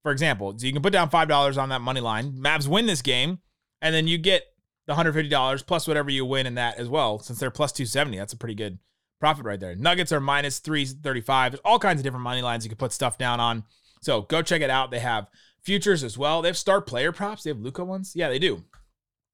for 0.03 0.11
example, 0.11 0.57
so 0.57 0.65
you 0.65 0.73
can 0.73 0.81
put 0.81 0.93
down 0.93 1.09
five 1.09 1.27
dollars 1.27 1.57
on 1.57 1.69
that 1.69 1.81
money 1.81 2.01
line. 2.01 2.33
Mavs 2.33 2.67
win 2.67 2.85
this 2.85 3.01
game, 3.01 3.39
and 3.81 3.93
then 3.93 4.07
you 4.07 4.17
get 4.17 4.43
the 4.89 4.95
$150 4.95 5.67
plus 5.67 5.87
whatever 5.87 6.09
you 6.09 6.25
win 6.25 6.47
in 6.47 6.55
that 6.55 6.79
as 6.79 6.89
well. 6.89 7.19
Since 7.19 7.39
they're 7.39 7.51
plus 7.51 7.71
270, 7.71 8.17
that's 8.17 8.33
a 8.33 8.37
pretty 8.37 8.55
good 8.55 8.79
profit 9.19 9.45
right 9.45 9.59
there. 9.59 9.75
Nuggets 9.75 10.11
are 10.11 10.19
minus 10.19 10.57
335. 10.57 11.51
There's 11.51 11.61
all 11.63 11.77
kinds 11.77 11.99
of 11.99 12.03
different 12.03 12.23
money 12.23 12.41
lines 12.41 12.65
you 12.65 12.69
can 12.69 12.77
put 12.77 12.91
stuff 12.91 13.15
down 13.15 13.39
on. 13.39 13.65
So 14.01 14.23
go 14.23 14.41
check 14.41 14.61
it 14.61 14.71
out. 14.71 14.89
They 14.89 14.99
have 14.99 15.27
futures 15.61 16.03
as 16.03 16.17
well. 16.17 16.41
They 16.41 16.49
have 16.49 16.57
star 16.57 16.81
player 16.81 17.11
props. 17.11 17.43
They 17.43 17.51
have 17.51 17.59
Luka 17.59 17.85
ones. 17.85 18.13
Yeah, 18.15 18.29
they 18.29 18.39
do. 18.39 18.63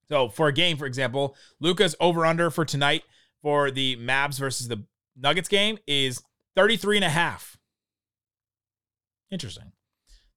So 0.09 0.29
for 0.29 0.47
a 0.47 0.53
game, 0.53 0.77
for 0.77 0.85
example, 0.85 1.35
Luka's 1.59 1.95
over 1.99 2.25
under 2.25 2.49
for 2.49 2.65
tonight 2.65 3.03
for 3.41 3.71
the 3.71 3.95
Mavs 3.97 4.39
versus 4.39 4.67
the 4.67 4.83
Nuggets 5.17 5.47
game 5.47 5.77
is 5.87 6.21
33 6.55 6.97
and 6.97 7.05
a 7.05 7.09
half. 7.09 7.57
Interesting. 9.31 9.71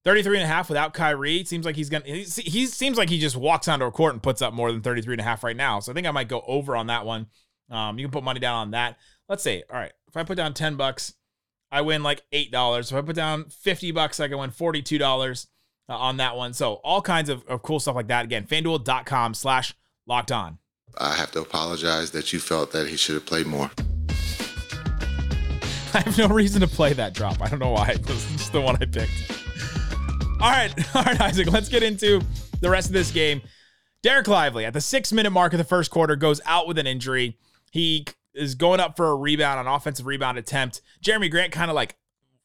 33 0.04 0.38
and 0.38 0.44
a 0.44 0.48
half 0.48 0.68
without 0.68 0.94
Kyrie. 0.94 1.44
Seems 1.44 1.66
like 1.66 1.76
he's 1.76 1.90
going 1.90 2.02
to, 2.02 2.12
he 2.12 2.66
seems 2.66 2.96
like 2.96 3.10
he 3.10 3.18
just 3.18 3.36
walks 3.36 3.68
onto 3.68 3.84
a 3.84 3.90
court 3.90 4.14
and 4.14 4.22
puts 4.22 4.40
up 4.40 4.54
more 4.54 4.72
than 4.72 4.80
33 4.80 5.14
and 5.14 5.20
a 5.20 5.24
half 5.24 5.44
right 5.44 5.56
now. 5.56 5.80
So 5.80 5.92
I 5.92 5.94
think 5.94 6.06
I 6.06 6.10
might 6.12 6.28
go 6.28 6.42
over 6.46 6.76
on 6.76 6.86
that 6.86 7.04
one. 7.04 7.26
Um, 7.70 7.98
you 7.98 8.06
can 8.06 8.12
put 8.12 8.24
money 8.24 8.40
down 8.40 8.56
on 8.56 8.70
that. 8.70 8.96
Let's 9.28 9.42
say, 9.42 9.62
all 9.70 9.78
right, 9.78 9.92
if 10.06 10.16
I 10.16 10.22
put 10.22 10.36
down 10.36 10.54
10 10.54 10.76
bucks, 10.76 11.14
I 11.70 11.82
win 11.82 12.02
like 12.02 12.22
$8. 12.32 12.90
If 12.90 12.96
I 12.96 13.02
put 13.02 13.16
down 13.16 13.46
50 13.50 13.90
bucks, 13.90 14.20
I 14.20 14.28
can 14.28 14.38
win 14.38 14.50
$42 14.50 15.46
uh, 15.88 15.96
on 15.96 16.18
that 16.18 16.36
one. 16.36 16.52
So 16.52 16.74
all 16.84 17.02
kinds 17.02 17.28
of, 17.28 17.44
of 17.46 17.62
cool 17.62 17.80
stuff 17.80 17.94
like 17.94 18.08
that. 18.08 18.24
Again, 18.24 18.44
fanduel.com 18.46 19.34
slash 19.34 19.74
locked 20.06 20.32
on. 20.32 20.58
I 20.96 21.14
have 21.14 21.30
to 21.32 21.40
apologize 21.40 22.10
that 22.12 22.32
you 22.32 22.40
felt 22.40 22.72
that 22.72 22.88
he 22.88 22.96
should 22.96 23.14
have 23.14 23.26
played 23.26 23.46
more. 23.46 23.70
I 25.94 26.00
have 26.00 26.18
no 26.18 26.28
reason 26.28 26.60
to 26.60 26.68
play 26.68 26.92
that 26.92 27.14
drop. 27.14 27.40
I 27.40 27.48
don't 27.48 27.58
know 27.58 27.70
why. 27.70 27.96
This 28.02 28.30
is 28.34 28.50
the 28.50 28.60
one 28.60 28.76
I 28.76 28.84
picked. 28.84 29.10
All 30.40 30.50
right. 30.50 30.72
All 30.94 31.02
right, 31.02 31.20
Isaac, 31.20 31.50
let's 31.50 31.68
get 31.68 31.82
into 31.82 32.20
the 32.60 32.70
rest 32.70 32.88
of 32.88 32.92
this 32.92 33.10
game. 33.10 33.42
Dereck 34.04 34.28
Lively 34.28 34.64
at 34.64 34.72
the 34.72 34.80
six 34.80 35.12
minute 35.12 35.30
mark 35.30 35.52
of 35.52 35.58
the 35.58 35.64
first 35.64 35.90
quarter 35.90 36.14
goes 36.16 36.40
out 36.46 36.68
with 36.68 36.78
an 36.78 36.86
injury. 36.86 37.36
He 37.72 38.06
is 38.34 38.54
going 38.54 38.80
up 38.80 38.96
for 38.96 39.08
a 39.08 39.16
rebound, 39.16 39.58
an 39.60 39.66
offensive 39.66 40.06
rebound 40.06 40.38
attempt. 40.38 40.80
Jerami 41.02 41.30
Grant 41.30 41.52
kind 41.52 41.70
of 41.70 41.74
like 41.74 41.96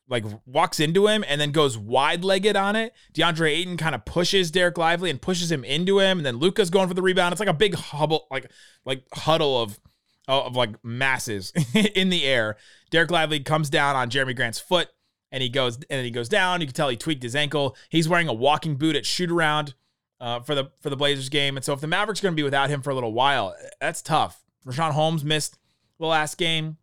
like 0.08 0.26
walks 0.46 0.80
into 0.80 1.08
him 1.08 1.24
and 1.28 1.40
then 1.40 1.52
goes 1.52 1.78
wide 1.78 2.24
legged 2.24 2.56
on 2.56 2.76
it. 2.76 2.94
DeAndre 3.14 3.50
Ayton 3.50 3.78
kind 3.78 3.96
of 3.96 4.06
pushes 4.06 4.52
Dereck 4.52 4.78
Lively 4.78 5.10
and 5.10 5.22
pushes 5.22 5.52
him 5.52 5.64
into 5.64 6.00
him, 6.00 6.20
and 6.20 6.26
then 6.26 6.38
Luka's 6.38 6.70
going 6.70 6.88
for 6.88 6.94
the 6.94 7.02
rebound. 7.02 7.32
It's 7.32 7.40
like 7.40 7.50
a 7.50 7.54
big 7.54 7.76
hubble, 7.76 8.28
like 8.30 8.52
like 8.86 9.04
huddle 9.14 9.62
of 9.62 9.80
of 10.28 10.56
like 10.56 10.84
masses 10.84 11.52
in 11.96 12.10
the 12.10 12.24
air. 12.24 12.58
Dereck 12.92 13.12
Lively 13.12 13.40
comes 13.40 13.70
down 13.70 13.96
on 13.96 14.10
Jerami 14.10 14.36
Grant's 14.36 14.60
foot 14.60 14.90
and 15.32 15.42
he 15.42 15.50
goes 15.50 15.76
and 15.76 15.86
then 15.90 16.06
he 16.06 16.12
goes 16.12 16.30
down. 16.30 16.62
You 16.62 16.68
can 16.68 16.76
tell 16.76 16.90
he 16.90 16.96
tweaked 16.96 17.24
his 17.24 17.36
ankle. 17.36 17.76
He's 17.90 18.08
wearing 18.08 18.28
a 18.28 18.34
walking 18.34 18.76
boot 18.76 18.96
at 18.96 19.06
shoot 19.06 19.32
around 19.32 19.74
uh, 20.22 20.40
for 20.40 20.56
the 20.56 20.72
for 20.82 20.90
the 20.90 20.96
Blazers 20.96 21.30
game, 21.30 21.58
and 21.58 21.66
so 21.66 21.74
if 21.74 21.82
the 21.82 21.88
Mavericks 21.88 22.22
are 22.22 22.24
going 22.24 22.34
to 22.34 22.40
be 22.40 22.44
without 22.44 22.70
him 22.70 22.82
for 22.82 22.92
a 22.92 22.94
little 22.94 23.12
while, 23.12 23.56
that's 23.82 24.02
tough. 24.02 24.42
Richaun 24.66 24.92
Holmes 24.92 25.26
missed 25.26 25.58
the 26.00 26.06
last 26.06 26.38
game. 26.38 26.78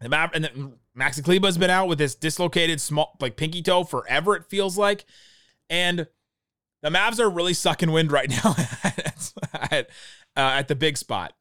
The 0.00 0.08
Maver- 0.08 0.30
and 0.32 0.44
then 0.44 0.74
Maxi 0.98 1.22
Kleber's 1.22 1.58
been 1.58 1.70
out 1.70 1.88
with 1.88 1.98
this 1.98 2.14
dislocated 2.14 2.80
small 2.80 3.16
like 3.20 3.36
pinky 3.36 3.62
toe 3.62 3.84
forever. 3.84 4.34
It 4.34 4.46
feels 4.46 4.76
like, 4.76 5.04
and 5.70 6.06
the 6.82 6.90
Mavs 6.90 7.20
are 7.20 7.30
really 7.30 7.54
sucking 7.54 7.92
wind 7.92 8.10
right 8.10 8.28
now 8.44 8.54
at, 9.70 9.88
uh, 10.36 10.40
at 10.40 10.68
the 10.68 10.74
big 10.74 10.96
spot. 10.96 11.34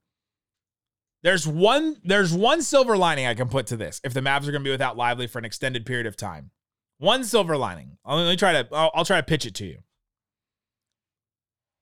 There's 1.23 1.47
one 1.47 1.97
there's 2.03 2.33
one 2.33 2.61
silver 2.61 2.95
lining 2.95 3.25
I 3.25 3.33
can 3.33 3.49
put 3.49 3.67
to 3.67 3.77
this 3.77 3.99
if 4.03 4.13
the 4.13 4.21
Mavs 4.21 4.47
are 4.47 4.51
going 4.51 4.63
to 4.63 4.67
be 4.67 4.69
without 4.69 4.97
Lively 4.97 5.27
for 5.27 5.39
an 5.39 5.45
extended 5.45 5.85
period 5.85 6.05
of 6.05 6.15
time. 6.15 6.51
One 6.99 7.23
silver 7.23 7.57
lining. 7.57 7.97
I'll, 8.05 8.17
let 8.17 8.29
me 8.29 8.35
try 8.35 8.53
to 8.53 8.67
I'll, 8.71 8.91
I'll 8.93 9.05
try 9.05 9.17
to 9.17 9.23
pitch 9.23 9.45
it 9.45 9.55
to 9.55 9.65
you. 9.65 9.79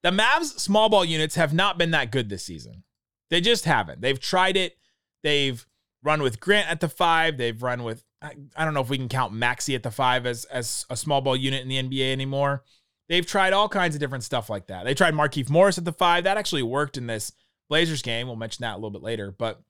The 0.03 0.11
Mavs 0.11 0.59
small 0.59 0.87
ball 0.87 1.03
units 1.03 1.35
have 1.35 1.53
not 1.53 1.77
been 1.77 1.91
that 1.91 2.11
good 2.11 2.29
this 2.29 2.45
season. 2.45 2.83
They 3.29 3.41
just 3.41 3.65
haven't. 3.65 4.01
They've 4.01 4.19
tried 4.19 4.55
it. 4.55 4.77
They've 5.23 5.65
run 6.05 6.21
with 6.21 6.39
Grant 6.39 6.69
at 6.69 6.79
the 6.79 6.87
five. 6.87 7.37
They've 7.37 7.61
run 7.61 7.83
with 7.83 8.03
I, 8.21 8.33
I 8.55 8.63
don't 8.63 8.73
know 8.73 8.81
if 8.81 8.89
we 8.89 8.97
can 8.97 9.09
count 9.09 9.33
Maxi 9.33 9.75
at 9.75 9.83
the 9.83 9.91
five 9.91 10.25
as 10.25 10.45
as 10.45 10.85
a 10.89 10.95
small 10.95 11.19
ball 11.19 11.35
unit 11.35 11.61
in 11.61 11.67
the 11.67 11.81
NBA 11.81 12.11
anymore. 12.11 12.63
They've 13.09 13.25
tried 13.25 13.53
all 13.53 13.67
kinds 13.67 13.95
of 13.95 13.99
different 13.99 14.23
stuff 14.23 14.49
like 14.49 14.67
that. 14.67 14.85
They 14.85 14.93
tried 14.93 15.13
Markieff 15.13 15.49
Morris 15.49 15.77
at 15.77 15.85
the 15.85 15.91
five. 15.91 16.23
That 16.23 16.37
actually 16.37 16.63
worked 16.63 16.97
in 16.97 17.07
this 17.07 17.31
Blazers 17.69 18.01
game. 18.01 18.27
We'll 18.27 18.35
mention 18.35 18.63
that 18.63 18.73
a 18.73 18.77
little 18.77 18.91
bit 18.91 19.03
later, 19.03 19.31
but 19.37 19.61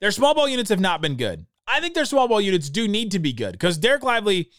their 0.00 0.10
small 0.10 0.34
ball 0.34 0.48
units 0.48 0.70
have 0.70 0.80
not 0.80 1.00
been 1.00 1.16
good. 1.16 1.46
I 1.66 1.80
think 1.80 1.94
their 1.94 2.04
small 2.04 2.26
ball 2.26 2.40
units 2.40 2.68
do 2.68 2.88
need 2.88 3.10
to 3.12 3.18
be 3.18 3.32
good 3.32 3.52
because 3.52 3.78
Dereck 3.78 4.02
Lively, 4.02 4.50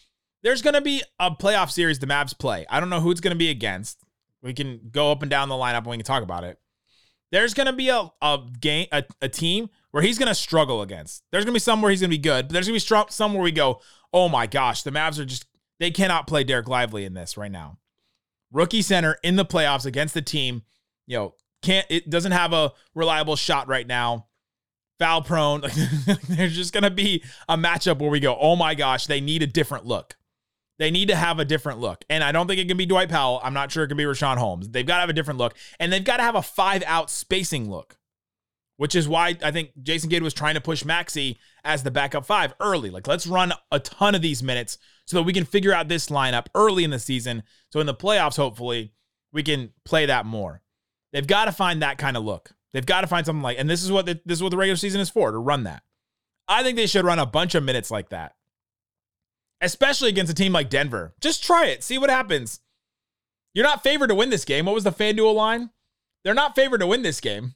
there's 0.42 0.62
going 0.62 0.74
to 0.74 0.80
be 0.80 1.02
a 1.18 1.30
playoff 1.30 1.70
series 1.70 1.98
the 1.98 2.06
Mavs 2.06 2.36
play. 2.36 2.64
I 2.70 2.80
don't 2.80 2.90
know 2.90 3.00
who 3.00 3.10
it's 3.10 3.20
going 3.20 3.34
to 3.34 3.38
be 3.38 3.50
against. 3.50 4.02
We 4.40 4.54
can 4.54 4.88
go 4.90 5.12
up 5.12 5.22
and 5.22 5.30
down 5.30 5.48
the 5.48 5.54
lineup 5.54 5.78
and 5.78 5.86
we 5.86 5.96
can 5.96 6.04
talk 6.04 6.22
about 6.22 6.44
it. 6.44 6.58
There's 7.32 7.54
to 7.66 7.72
be 7.72 7.88
a, 7.88 8.10
a 8.20 8.40
game, 8.60 8.86
a, 8.92 9.04
a 9.22 9.28
team 9.28 9.70
where 9.90 10.02
he's 10.02 10.18
to 10.28 10.34
struggle 10.34 10.82
against. 10.82 11.24
There's 11.32 11.46
to 11.46 11.52
be 11.52 11.58
some 11.58 11.80
where 11.80 11.90
he's 11.90 12.00
to 12.10 12.16
be 12.16 12.22
good, 12.22 12.46
but 12.46 12.52
there's 12.52 12.66
to 12.66 12.72
be 12.72 12.78
some 13.10 13.32
where 13.32 13.42
we 13.42 13.50
go, 13.50 13.80
oh 14.12 14.28
my 14.28 14.46
gosh, 14.46 14.82
the 14.82 14.90
Mavs 14.90 15.18
are 15.18 15.24
just, 15.24 15.46
they 15.80 15.90
cannot 15.90 16.26
play 16.26 16.44
Dereck 16.44 16.68
Lively 16.68 17.04
in 17.06 17.14
this 17.14 17.38
right 17.38 17.50
now. 17.50 17.78
Rookie 18.52 18.82
center 18.82 19.18
in 19.22 19.36
the 19.36 19.46
playoffs 19.46 19.86
against 19.86 20.12
the 20.12 20.20
team, 20.20 20.62
you 21.06 21.16
know, 21.16 21.34
can't, 21.62 21.86
it 21.88 22.10
doesn't 22.10 22.32
have 22.32 22.52
a 22.52 22.72
reliable 22.94 23.36
shot 23.36 23.66
right 23.66 23.86
now. 23.86 24.26
Foul 24.98 25.22
prone. 25.22 25.62
There's 26.28 26.54
just 26.54 26.74
to 26.84 26.90
be 26.90 27.24
a 27.48 27.56
matchup 27.56 27.98
where 27.98 28.10
we 28.10 28.20
go, 28.20 28.36
oh 28.38 28.56
my 28.56 28.74
gosh, 28.74 29.06
they 29.06 29.20
need 29.20 29.42
a 29.42 29.46
different 29.46 29.86
look. 29.86 30.16
They 30.78 30.90
need 30.90 31.08
to 31.08 31.16
have 31.16 31.38
a 31.38 31.44
different 31.44 31.80
look. 31.80 32.04
And 32.10 32.24
I 32.24 32.32
don't 32.32 32.46
think 32.46 32.60
it 32.60 32.68
can 32.68 32.76
be 32.76 32.86
Dwight 32.86 33.08
Powell. 33.08 33.40
I'm 33.42 33.54
not 33.54 33.70
sure 33.70 33.84
it 33.84 33.88
can 33.88 33.96
be 33.96 34.04
Richaun 34.04 34.38
Holmes. 34.38 34.68
They've 34.68 34.86
got 34.86 34.96
to 34.96 35.00
have 35.02 35.10
a 35.10 35.14
different 35.14 35.38
look. 35.38 35.54
And 35.78 35.92
they've 35.92 36.02
got 36.02 36.16
to 36.16 36.22
have 36.22 36.34
a 36.34 36.42
five 36.42 36.82
out 36.86 37.10
spacing 37.10 37.70
look 37.70 37.98
which 38.82 38.96
is 38.96 39.06
why 39.06 39.36
I 39.44 39.52
think 39.52 39.70
Jason 39.80 40.10
Kidd 40.10 40.24
was 40.24 40.34
trying 40.34 40.54
to 40.54 40.60
push 40.60 40.82
Maxi 40.82 41.36
as 41.62 41.84
the 41.84 41.92
backup 41.92 42.26
five 42.26 42.52
early. 42.58 42.90
Like, 42.90 43.06
let's 43.06 43.28
run 43.28 43.52
a 43.70 43.78
ton 43.78 44.16
of 44.16 44.22
these 44.22 44.42
minutes 44.42 44.76
so 45.06 45.18
that 45.18 45.22
we 45.22 45.32
can 45.32 45.44
figure 45.44 45.72
out 45.72 45.86
this 45.86 46.08
lineup 46.08 46.46
early 46.54 46.82
in 46.82 46.90
the 46.90 46.98
season. 46.98 47.44
So 47.70 47.78
in 47.78 47.86
the 47.86 47.94
playoffs, 47.94 48.36
hopefully, 48.36 48.92
we 49.32 49.44
can 49.44 49.70
play 49.84 50.06
that 50.06 50.26
more. 50.26 50.62
They've 51.12 51.24
got 51.24 51.44
to 51.44 51.52
find 51.52 51.82
that 51.82 51.96
kind 51.96 52.16
of 52.16 52.24
look. 52.24 52.56
They've 52.72 52.84
got 52.84 53.02
to 53.02 53.06
find 53.06 53.24
something 53.24 53.42
like, 53.42 53.56
and 53.56 53.70
this 53.70 53.84
is 53.84 53.92
what 53.92 54.06
the, 54.06 54.20
this 54.24 54.38
is 54.38 54.42
what 54.42 54.50
the 54.50 54.56
regular 54.56 54.76
season 54.76 55.00
is 55.00 55.10
for 55.10 55.30
to 55.30 55.38
run 55.38 55.62
that. 55.62 55.84
I 56.48 56.64
think 56.64 56.76
they 56.76 56.88
should 56.88 57.04
run 57.04 57.20
a 57.20 57.26
bunch 57.26 57.54
of 57.54 57.62
minutes 57.62 57.90
like 57.90 58.08
that, 58.08 58.34
especially 59.62 60.08
against 60.10 60.32
a 60.32 60.34
team 60.34 60.52
like 60.52 60.68
Denver. 60.68 61.14
Just 61.20 61.42
try 61.42 61.66
it, 61.66 61.82
see 61.82 61.96
what 61.96 62.10
happens. 62.10 62.60
You're 63.54 63.64
not 63.64 63.82
favored 63.82 64.08
to 64.08 64.14
win 64.14 64.30
this 64.30 64.44
game. 64.44 64.66
What 64.66 64.74
was 64.74 64.84
the 64.84 64.92
FanDuel 64.92 65.34
line? 65.34 65.70
They're 66.24 66.34
not 66.34 66.54
favored 66.54 66.78
to 66.78 66.86
win 66.86 67.02
this 67.02 67.20
game 67.20 67.54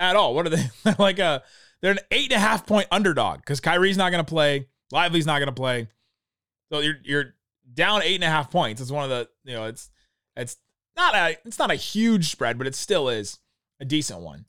at 0.00 0.16
all. 0.16 0.34
What 0.34 0.46
are 0.46 0.50
they 0.50 0.70
like? 0.98 1.18
A 1.18 1.42
they're 1.80 1.92
an 1.92 2.00
eight 2.10 2.32
and 2.32 2.42
a 2.42 2.44
half 2.44 2.66
point 2.66 2.88
underdog 2.90 3.38
because 3.40 3.60
Kyrie's 3.60 3.96
not 3.96 4.10
going 4.10 4.24
to 4.24 4.28
play, 4.28 4.66
Lively's 4.90 5.26
not 5.26 5.38
going 5.38 5.48
to 5.48 5.52
play. 5.52 5.88
So 6.72 6.80
you're 6.80 6.98
you're 7.02 7.34
down 7.72 8.02
eight 8.02 8.16
and 8.16 8.24
a 8.24 8.28
half 8.28 8.50
points. 8.50 8.80
It's 8.80 8.90
one 8.90 9.04
of 9.04 9.10
the 9.10 9.28
you 9.44 9.54
know 9.54 9.64
it's 9.66 9.90
it's 10.36 10.56
not 10.96 11.14
a 11.14 11.36
it's 11.44 11.58
not 11.58 11.70
a 11.70 11.76
huge 11.76 12.30
spread, 12.30 12.58
but 12.58 12.66
it 12.66 12.74
still 12.74 13.08
is 13.08 13.38
a 13.80 13.84
decent 13.84 14.20
one. 14.20 14.46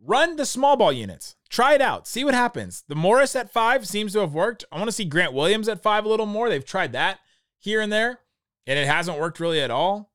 run 0.00 0.36
the 0.36 0.46
small 0.46 0.76
ball 0.76 0.92
units. 0.92 1.36
Try 1.54 1.74
it 1.74 1.80
out. 1.80 2.08
See 2.08 2.24
what 2.24 2.34
happens. 2.34 2.82
The 2.88 2.96
Morris 2.96 3.36
at 3.36 3.52
five 3.52 3.86
seems 3.86 4.12
to 4.12 4.18
have 4.18 4.34
worked. 4.34 4.64
I 4.72 4.76
want 4.76 4.88
to 4.88 4.92
see 4.92 5.04
Grant 5.04 5.32
Williams 5.32 5.68
at 5.68 5.80
five 5.80 6.04
a 6.04 6.08
little 6.08 6.26
more. 6.26 6.48
They've 6.48 6.64
tried 6.64 6.94
that 6.94 7.20
here 7.60 7.80
and 7.80 7.92
there, 7.92 8.18
and 8.66 8.76
it 8.76 8.88
hasn't 8.88 9.20
worked 9.20 9.38
really 9.38 9.60
at 9.60 9.70
all. 9.70 10.10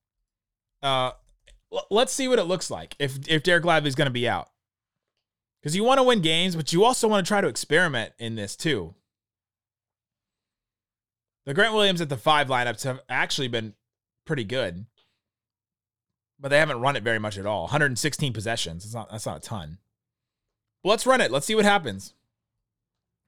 Uh, 0.83 1.11
l- 1.71 1.87
let's 1.89 2.11
see 2.11 2.27
what 2.27 2.39
it 2.39 2.43
looks 2.43 2.69
like 2.69 2.93
if 2.99 3.25
if 3.29 3.41
Dereck 3.41 3.63
Lively's 3.63 3.95
going 3.95 4.07
to 4.07 4.11
be 4.11 4.27
out, 4.27 4.49
because 5.61 5.77
you 5.77 5.85
want 5.85 5.99
to 5.99 6.03
win 6.03 6.19
games, 6.19 6.57
but 6.57 6.73
you 6.73 6.83
also 6.83 7.07
want 7.07 7.25
to 7.25 7.27
try 7.29 7.39
to 7.39 7.47
experiment 7.47 8.11
in 8.19 8.35
this 8.35 8.57
too. 8.57 8.93
The 11.45 11.53
Grant 11.53 11.73
Williams 11.73 12.01
at 12.01 12.09
the 12.09 12.17
five 12.17 12.49
lineups 12.49 12.83
have 12.83 12.99
actually 13.07 13.47
been 13.47 13.75
pretty 14.25 14.43
good, 14.43 14.87
but 16.37 16.49
they 16.49 16.59
haven't 16.59 16.81
run 16.81 16.97
it 16.97 17.03
very 17.03 17.17
much 17.17 17.37
at 17.37 17.45
all. 17.45 17.61
116 17.61 18.33
possessions. 18.33 18.83
That's 18.83 18.93
not 18.93 19.09
that's 19.09 19.25
not 19.25 19.37
a 19.37 19.47
ton. 19.47 19.77
But 20.83 20.89
let's 20.89 21.05
run 21.05 21.21
it. 21.21 21.31
Let's 21.31 21.45
see 21.45 21.55
what 21.55 21.65
happens. 21.65 22.13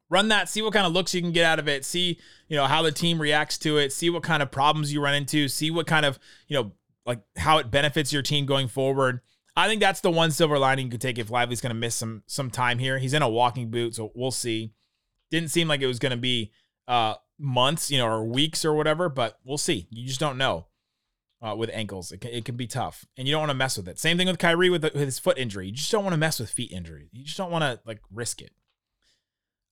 Run 0.09 0.27
that. 0.27 0.49
See 0.49 0.61
what 0.61 0.73
kind 0.73 0.85
of 0.85 0.93
looks 0.93 1.13
you 1.13 1.21
can 1.21 1.31
get 1.31 1.45
out 1.45 1.59
of 1.59 1.67
it. 1.67 1.85
See 1.85 2.19
you 2.47 2.57
know 2.57 2.65
how 2.65 2.81
the 2.81 2.91
team 2.91 3.21
reacts 3.21 3.57
to 3.59 3.77
it. 3.77 3.93
See 3.93 4.09
what 4.09 4.23
kind 4.23 4.43
of 4.43 4.51
problems 4.51 4.93
you 4.93 5.01
run 5.01 5.15
into. 5.15 5.47
See 5.47 5.71
what 5.71 5.87
kind 5.87 6.05
of 6.05 6.19
you 6.47 6.57
know 6.57 6.71
like 7.05 7.21
how 7.37 7.57
it 7.59 7.71
benefits 7.71 8.11
your 8.11 8.21
team 8.21 8.45
going 8.45 8.67
forward. 8.67 9.21
I 9.55 9.67
think 9.67 9.81
that's 9.81 10.01
the 10.01 10.11
one 10.11 10.31
silver 10.31 10.57
lining 10.57 10.85
you 10.85 10.91
could 10.91 11.01
take 11.01 11.17
if 11.17 11.29
Lively's 11.29 11.61
going 11.61 11.71
to 11.71 11.79
miss 11.79 11.95
some 11.95 12.23
some 12.27 12.49
time 12.49 12.77
here. 12.79 12.97
He's 12.99 13.13
in 13.13 13.21
a 13.21 13.29
walking 13.29 13.69
boot, 13.69 13.95
so 13.95 14.11
we'll 14.15 14.31
see. 14.31 14.73
Didn't 15.29 15.49
seem 15.49 15.67
like 15.67 15.81
it 15.81 15.87
was 15.87 15.99
going 15.99 16.11
to 16.11 16.17
be 16.17 16.51
uh 16.87 17.15
months, 17.37 17.89
you 17.89 17.97
know, 17.97 18.07
or 18.07 18.25
weeks 18.25 18.65
or 18.65 18.73
whatever, 18.73 19.07
but 19.07 19.39
we'll 19.43 19.57
see. 19.57 19.87
You 19.91 20.07
just 20.07 20.19
don't 20.19 20.37
know 20.37 20.67
uh, 21.41 21.55
with 21.55 21.69
ankles. 21.73 22.11
It 22.11 22.21
can, 22.21 22.31
it 22.31 22.45
can 22.45 22.55
be 22.55 22.67
tough, 22.67 23.05
and 23.17 23.27
you 23.27 23.33
don't 23.33 23.41
want 23.41 23.51
to 23.51 23.55
mess 23.55 23.77
with 23.77 23.87
it. 23.87 23.99
Same 23.99 24.17
thing 24.17 24.27
with 24.27 24.37
Kyrie 24.37 24.69
with, 24.69 24.81
the, 24.81 24.91
with 24.93 25.05
his 25.05 25.19
foot 25.19 25.37
injury. 25.37 25.67
You 25.67 25.73
just 25.73 25.91
don't 25.91 26.03
want 26.03 26.13
to 26.13 26.17
mess 26.17 26.39
with 26.39 26.49
feet 26.49 26.71
injury. 26.71 27.09
You 27.11 27.23
just 27.23 27.37
don't 27.37 27.51
want 27.51 27.63
to 27.63 27.79
like 27.85 28.01
risk 28.11 28.41
it. 28.41 28.51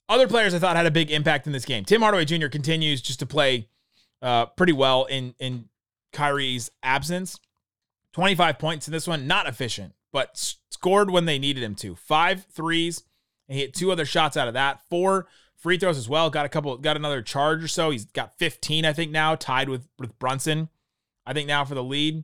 Other 0.07 0.27
players 0.27 0.53
I 0.53 0.59
thought 0.59 0.75
had 0.75 0.87
a 0.87 0.91
big 0.91 1.11
impact 1.11 1.45
in 1.45 1.53
this 1.53 1.65
game. 1.65 1.85
Tim 1.85 2.01
Hardaway 2.01 2.25
Jr. 2.25 2.47
continues 2.47 3.01
just 3.01 3.19
to 3.19 3.27
play 3.27 3.69
uh, 4.21 4.47
pretty 4.47 4.73
well 4.73 5.05
in 5.05 5.35
in 5.39 5.69
Kyrie's 6.11 6.71
absence. 6.81 7.39
25 8.13 8.57
points 8.57 8.87
in 8.87 8.91
this 8.91 9.07
one, 9.07 9.27
not 9.27 9.47
efficient, 9.47 9.93
but 10.11 10.35
scored 10.71 11.11
when 11.11 11.25
they 11.25 11.37
needed 11.37 11.61
him 11.61 11.75
to. 11.75 11.95
Five 11.95 12.45
threes, 12.51 13.03
and 13.47 13.55
he 13.55 13.61
hit 13.61 13.75
two 13.75 13.91
other 13.91 14.05
shots 14.05 14.35
out 14.35 14.47
of 14.47 14.55
that. 14.55 14.81
Four 14.89 15.27
free 15.55 15.77
throws 15.77 15.97
as 15.97 16.09
well. 16.09 16.31
Got 16.31 16.45
a 16.45 16.49
couple, 16.49 16.75
got 16.77 16.95
another 16.95 17.21
charge 17.21 17.63
or 17.63 17.67
so. 17.67 17.91
He's 17.91 18.05
got 18.05 18.37
15, 18.39 18.85
I 18.85 18.93
think, 18.93 19.11
now, 19.11 19.35
tied 19.35 19.69
with, 19.69 19.87
with 19.99 20.17
Brunson. 20.17 20.69
I 21.29 21.33
think 21.33 21.47
now 21.47 21.63
for 21.63 21.75
the 21.75 21.83
lead. 21.83 22.23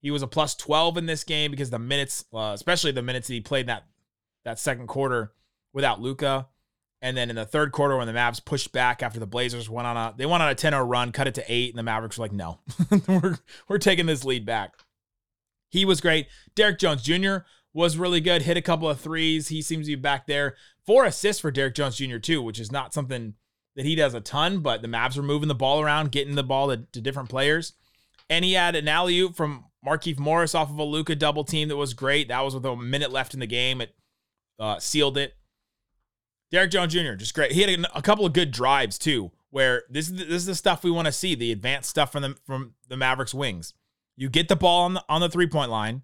He 0.00 0.12
was 0.12 0.22
a 0.22 0.28
plus 0.28 0.54
12 0.54 0.98
in 0.98 1.06
this 1.06 1.24
game 1.24 1.50
because 1.50 1.70
the 1.70 1.78
minutes, 1.78 2.24
uh, 2.32 2.52
especially 2.54 2.92
the 2.92 3.02
minutes 3.02 3.26
that 3.26 3.34
he 3.34 3.40
played 3.40 3.66
that 3.66 3.86
that 4.44 4.60
second 4.60 4.86
quarter 4.86 5.32
without 5.72 6.00
Luka. 6.00 6.46
And 7.02 7.16
then 7.16 7.30
in 7.30 7.36
the 7.36 7.44
third 7.44 7.72
quarter, 7.72 7.96
when 7.96 8.06
the 8.06 8.12
Mavs 8.12 8.44
pushed 8.44 8.70
back 8.70 9.02
after 9.02 9.18
the 9.18 9.26
Blazers 9.26 9.68
went 9.68 9.88
on 9.88 9.96
a 9.96 10.14
they 10.16 10.24
went 10.24 10.42
on 10.42 10.50
a 10.50 10.54
10-0 10.54 10.88
run, 10.88 11.10
cut 11.10 11.26
it 11.26 11.34
to 11.34 11.44
eight, 11.48 11.70
and 11.70 11.78
the 11.78 11.82
Mavericks 11.82 12.16
were 12.16 12.24
like, 12.24 12.32
no, 12.32 12.60
we're 13.08 13.38
we're 13.66 13.78
taking 13.78 14.06
this 14.06 14.24
lead 14.24 14.46
back. 14.46 14.74
He 15.70 15.84
was 15.84 16.00
great. 16.00 16.28
Derrick 16.54 16.78
Jones 16.78 17.02
Jr. 17.02 17.38
was 17.72 17.98
really 17.98 18.20
good, 18.20 18.42
hit 18.42 18.56
a 18.56 18.62
couple 18.62 18.88
of 18.88 19.00
threes. 19.00 19.48
He 19.48 19.62
seems 19.62 19.86
to 19.86 19.96
be 19.96 20.00
back 20.00 20.28
there. 20.28 20.54
Four 20.86 21.04
assists 21.06 21.40
for 21.40 21.50
Derrick 21.50 21.74
Jones 21.74 21.96
Jr. 21.96 22.18
too, 22.18 22.40
which 22.40 22.60
is 22.60 22.70
not 22.70 22.94
something 22.94 23.34
that 23.74 23.84
he 23.84 23.96
does 23.96 24.14
a 24.14 24.20
ton, 24.20 24.60
but 24.60 24.80
the 24.80 24.88
Mavs 24.88 25.16
were 25.16 25.24
moving 25.24 25.48
the 25.48 25.54
ball 25.54 25.80
around, 25.80 26.12
getting 26.12 26.36
the 26.36 26.44
ball 26.44 26.68
to, 26.68 26.84
to 26.92 27.00
different 27.00 27.28
players. 27.28 27.72
And 28.30 28.44
he 28.44 28.54
had 28.54 28.74
an 28.74 28.88
alley 28.88 29.18
oop 29.18 29.36
from 29.36 29.66
Markieff 29.84 30.18
Morris 30.18 30.54
off 30.54 30.70
of 30.70 30.78
a 30.78 30.84
Luka 30.84 31.14
double 31.14 31.44
team 31.44 31.68
that 31.68 31.76
was 31.76 31.94
great. 31.94 32.28
That 32.28 32.40
was 32.40 32.54
with 32.54 32.64
a 32.64 32.76
minute 32.76 33.12
left 33.12 33.34
in 33.34 33.40
the 33.40 33.46
game. 33.46 33.80
It 33.80 33.94
uh, 34.58 34.78
sealed 34.78 35.18
it. 35.18 35.34
Derrick 36.50 36.70
Jones 36.70 36.92
Jr. 36.92 37.14
just 37.14 37.34
great. 37.34 37.52
He 37.52 37.62
had 37.62 37.86
a, 37.94 38.02
couple 38.02 38.24
of 38.24 38.32
good 38.32 38.50
drives 38.50 38.98
too, 38.98 39.32
where 39.50 39.82
this 39.90 40.08
is 40.08 40.16
the, 40.16 40.24
this 40.24 40.36
is 40.36 40.46
the 40.46 40.54
stuff 40.54 40.84
we 40.84 40.90
want 40.90 41.06
to 41.06 41.12
see, 41.12 41.34
the 41.34 41.50
advanced 41.50 41.90
stuff 41.90 42.12
from 42.12 42.22
the 42.22 42.36
from 42.46 42.74
the 42.88 42.96
Mavericks 42.96 43.34
wings. 43.34 43.74
You 44.16 44.28
get 44.28 44.48
the 44.48 44.54
ball 44.54 44.84
on 44.84 44.94
the 44.94 45.04
on 45.08 45.20
the 45.20 45.28
three 45.28 45.48
point 45.48 45.70
line, 45.70 46.02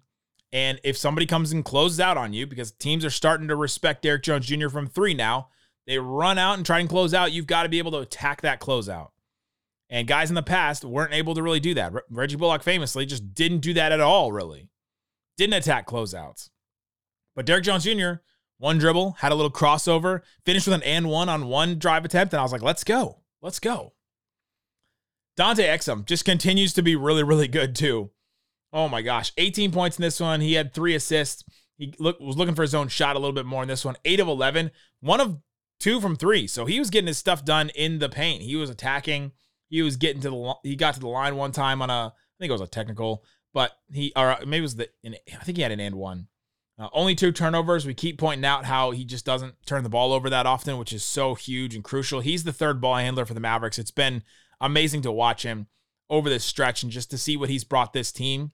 and 0.51 0.79
if 0.83 0.97
somebody 0.97 1.25
comes 1.25 1.53
and 1.53 1.63
closes 1.63 2.01
out 2.01 2.17
on 2.17 2.33
you, 2.33 2.45
because 2.45 2.71
teams 2.73 3.05
are 3.05 3.09
starting 3.09 3.47
to 3.47 3.55
respect 3.55 4.01
Derrick 4.01 4.23
Jones 4.23 4.45
Jr. 4.45 4.67
from 4.67 4.87
three 4.87 5.13
now, 5.13 5.47
they 5.87 5.99
run 5.99 6.37
out 6.37 6.57
and 6.57 6.65
try 6.65 6.79
and 6.79 6.89
close 6.89 7.13
out. 7.13 7.31
You've 7.31 7.47
got 7.47 7.63
to 7.63 7.69
be 7.69 7.79
able 7.79 7.91
to 7.91 7.99
attack 7.99 8.41
that 8.41 8.59
closeout. 8.59 9.11
And 9.91 10.07
guys 10.07 10.29
in 10.29 10.35
the 10.35 10.41
past 10.41 10.85
weren't 10.85 11.13
able 11.13 11.35
to 11.35 11.43
really 11.43 11.59
do 11.59 11.73
that. 11.73 11.93
Reggie 12.09 12.37
Bullock 12.37 12.63
famously 12.63 13.05
just 13.05 13.33
didn't 13.35 13.59
do 13.59 13.73
that 13.73 13.91
at 13.91 13.99
all, 13.99 14.31
really. 14.31 14.69
Didn't 15.37 15.55
attack 15.55 15.85
closeouts. 15.85 16.49
But 17.35 17.45
Derrick 17.45 17.65
Jones 17.65 17.83
Jr., 17.83 18.13
one 18.57 18.77
dribble, 18.77 19.17
had 19.19 19.33
a 19.33 19.35
little 19.35 19.51
crossover, 19.51 20.21
finished 20.45 20.65
with 20.65 20.75
an 20.75 20.83
and 20.83 21.09
one 21.09 21.27
on 21.27 21.47
one 21.47 21.77
drive 21.77 22.05
attempt. 22.05 22.33
And 22.33 22.39
I 22.39 22.43
was 22.43 22.53
like, 22.53 22.61
let's 22.61 22.85
go. 22.85 23.19
Let's 23.41 23.59
go. 23.59 23.93
Dante 25.35 25.65
Exum 25.65 26.05
just 26.05 26.23
continues 26.23 26.73
to 26.73 26.81
be 26.81 26.95
really, 26.95 27.23
really 27.23 27.47
good 27.47 27.75
too. 27.75 28.11
Oh 28.71 28.87
my 28.87 29.01
gosh. 29.01 29.33
18 29.37 29.71
points 29.71 29.97
in 29.97 30.03
this 30.03 30.19
one. 30.19 30.39
He 30.39 30.53
had 30.53 30.73
three 30.73 30.95
assists. 30.95 31.43
He 31.77 31.93
look, 31.99 32.19
was 32.19 32.37
looking 32.37 32.55
for 32.55 32.61
his 32.61 32.75
own 32.75 32.87
shot 32.87 33.15
a 33.17 33.19
little 33.19 33.33
bit 33.33 33.45
more 33.45 33.63
in 33.63 33.67
this 33.67 33.83
one. 33.83 33.97
Eight 34.05 34.19
of 34.21 34.27
11, 34.27 34.71
one 35.01 35.19
of 35.19 35.39
two 35.79 35.99
from 35.99 36.15
three. 36.15 36.47
So 36.47 36.65
he 36.65 36.79
was 36.79 36.89
getting 36.89 37.07
his 37.07 37.17
stuff 37.17 37.43
done 37.43 37.69
in 37.69 37.99
the 37.99 38.07
paint. 38.07 38.43
He 38.43 38.55
was 38.55 38.69
attacking. 38.69 39.33
He 39.71 39.81
was 39.81 39.95
getting 39.95 40.21
to 40.21 40.29
the 40.29 40.53
he 40.63 40.75
got 40.75 40.93
to 40.93 40.99
the 40.99 41.07
line 41.07 41.35
one 41.35 41.51
time 41.51 41.81
on 41.81 41.89
a 41.89 42.13
I 42.13 42.37
think 42.37 42.49
it 42.49 42.51
was 42.51 42.61
a 42.61 42.67
technical, 42.67 43.23
but 43.53 43.71
he 43.91 44.13
or 44.15 44.37
maybe 44.45 44.57
it 44.57 44.61
was 44.61 44.75
the 44.75 44.89
I 45.03 45.43
think 45.43 45.57
he 45.57 45.63
had 45.63 45.71
an 45.71 45.79
and 45.79 45.95
one. 45.95 46.27
Uh, 46.77 46.89
only 46.93 47.15
two 47.15 47.31
turnovers. 47.31 47.85
We 47.85 47.93
keep 47.93 48.17
pointing 48.17 48.45
out 48.45 48.65
how 48.65 48.91
he 48.91 49.05
just 49.05 49.25
doesn't 49.25 49.55
turn 49.65 49.83
the 49.83 49.89
ball 49.89 50.13
over 50.13 50.29
that 50.29 50.45
often, 50.45 50.77
which 50.77 50.93
is 50.93 51.03
so 51.03 51.35
huge 51.35 51.75
and 51.75 51.83
crucial. 51.83 52.19
He's 52.19 52.43
the 52.43 52.53
third 52.53 52.81
ball 52.81 52.95
handler 52.95 53.25
for 53.25 53.33
the 53.33 53.39
Mavericks. 53.39 53.79
It's 53.79 53.91
been 53.91 54.23
amazing 54.59 55.03
to 55.03 55.11
watch 55.11 55.43
him 55.43 55.67
over 56.09 56.29
this 56.29 56.43
stretch 56.43 56.83
and 56.83 56.91
just 56.91 57.09
to 57.11 57.17
see 57.17 57.37
what 57.37 57.49
he's 57.49 57.63
brought 57.63 57.93
this 57.93 58.11
team. 58.11 58.51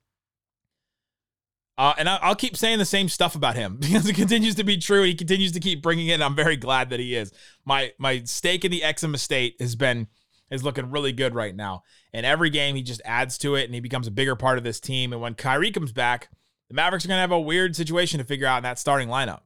Uh, 1.77 1.93
and 1.97 2.10
I, 2.10 2.27
will 2.27 2.36
keep 2.36 2.58
saying 2.58 2.80
the 2.80 2.86
same 2.86 3.08
stuff 3.08 3.36
about 3.36 3.56
him 3.56 3.77
because 3.80 4.08
it 4.08 4.15
continues 4.15 4.56
to 4.56 4.63
be 4.63 4.77
true. 4.77 5.03
He 5.03 5.15
continues 5.15 5.51
to 5.53 5.60
keep 5.60 5.82
bringing 5.82 6.08
it. 6.08 6.13
And 6.13 6.23
I'm 6.23 6.36
very 6.36 6.58
glad 6.58 6.89
that 6.89 6.99
he 6.99 7.15
is. 7.15 7.32
My 7.65 7.93
my 7.97 8.23
stake 8.23 8.65
in 8.65 8.71
the 8.71 8.82
Exum 8.82 9.13
estate 9.13 9.56
has 9.60 9.75
been 9.75 10.08
is 10.49 10.63
looking 10.63 10.91
really 10.91 11.12
good 11.12 11.36
right 11.36 11.55
now. 11.55 11.83
And 12.13 12.25
every 12.25 12.49
game 12.49 12.75
he 12.75 12.83
just 12.83 13.01
adds 13.05 13.38
to 13.39 13.55
it 13.55 13.65
and 13.65 13.73
he 13.73 13.79
becomes 13.79 14.07
a 14.07 14.12
bigger 14.12 14.36
part 14.36 14.57
of 14.57 14.63
this 14.63 14.79
team. 14.79 15.13
And 15.13 15.21
when 15.21 15.36
Kyrie 15.36 15.71
comes 15.71 15.91
back, 15.91 16.29
the 16.67 16.73
Mavericks 16.73 17.05
are 17.05 17.07
going 17.07 17.17
to 17.17 17.21
have 17.21 17.31
a 17.31 17.39
weird 17.39 17.75
situation 17.75 18.19
to 18.19 18.25
figure 18.25 18.47
out 18.47 18.57
in 18.57 18.63
that 18.63 18.79
starting 18.79 19.07
lineup. 19.07 19.41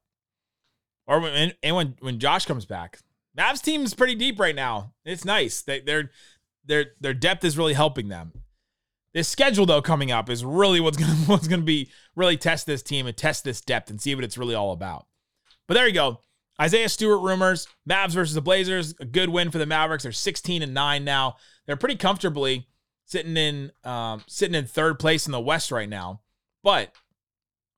Or 1.08 1.20
when 1.20 1.54
and 1.62 1.76
when 1.76 1.96
when 2.00 2.20
Josh 2.20 2.46
comes 2.46 2.66
back, 2.66 3.00
Mavs 3.38 3.62
team 3.62 3.84
is 3.84 3.94
pretty 3.94 4.16
deep 4.16 4.40
right 4.40 4.56
now. 4.56 4.94
It's 5.04 5.26
nice. 5.26 5.62
They, 5.62 5.82
their 5.82 6.12
their 6.64 6.86
their 7.00 7.14
depth 7.14 7.44
is 7.44 7.58
really 7.58 7.74
helping 7.74 8.08
them. 8.08 8.32
This 9.14 9.28
schedule 9.28 9.66
though 9.66 9.82
coming 9.82 10.12
up 10.12 10.30
is 10.30 10.46
really 10.46 10.80
what's 10.80 10.98
gonna 10.98 11.14
what's 11.26 11.48
gonna 11.48 11.64
be 11.64 11.90
really 12.16 12.38
test 12.38 12.66
this 12.66 12.84
team 12.84 13.08
and 13.08 13.18
test 13.18 13.44
this 13.44 13.62
depth 13.62 13.90
and 13.90 14.00
see 14.00 14.16
what 14.16 14.24
it's 14.24 14.38
really 14.38 14.56
all 14.56 14.72
about. 14.72 15.06
But 15.68 15.74
there 15.74 15.88
you 15.88 15.94
go. 15.94 16.22
Isaiah 16.60 16.90
Stewart 16.90 17.22
rumors, 17.22 17.68
Mavs 17.90 18.12
versus 18.12 18.36
the 18.36 18.42
Blazers, 18.42 18.94
a 19.00 19.06
good 19.06 19.30
win 19.30 19.52
for 19.52 19.58
the 19.58 19.66
Mavericks. 19.66 20.04
They're 20.04 20.12
16 20.12 20.62
and 20.62 20.74
9 20.74 21.04
now. 21.04 21.38
They're 21.66 21.76
pretty 21.76 21.96
comfortably 21.96 22.68
sitting 23.06 23.36
in 23.36 23.72
um, 23.84 24.24
sitting 24.28 24.56
in 24.56 24.66
third 24.66 25.00
place 25.00 25.26
in 25.26 25.32
the 25.32 25.40
West 25.40 25.72
right 25.72 25.90
now. 25.90 26.22
But 26.64 26.92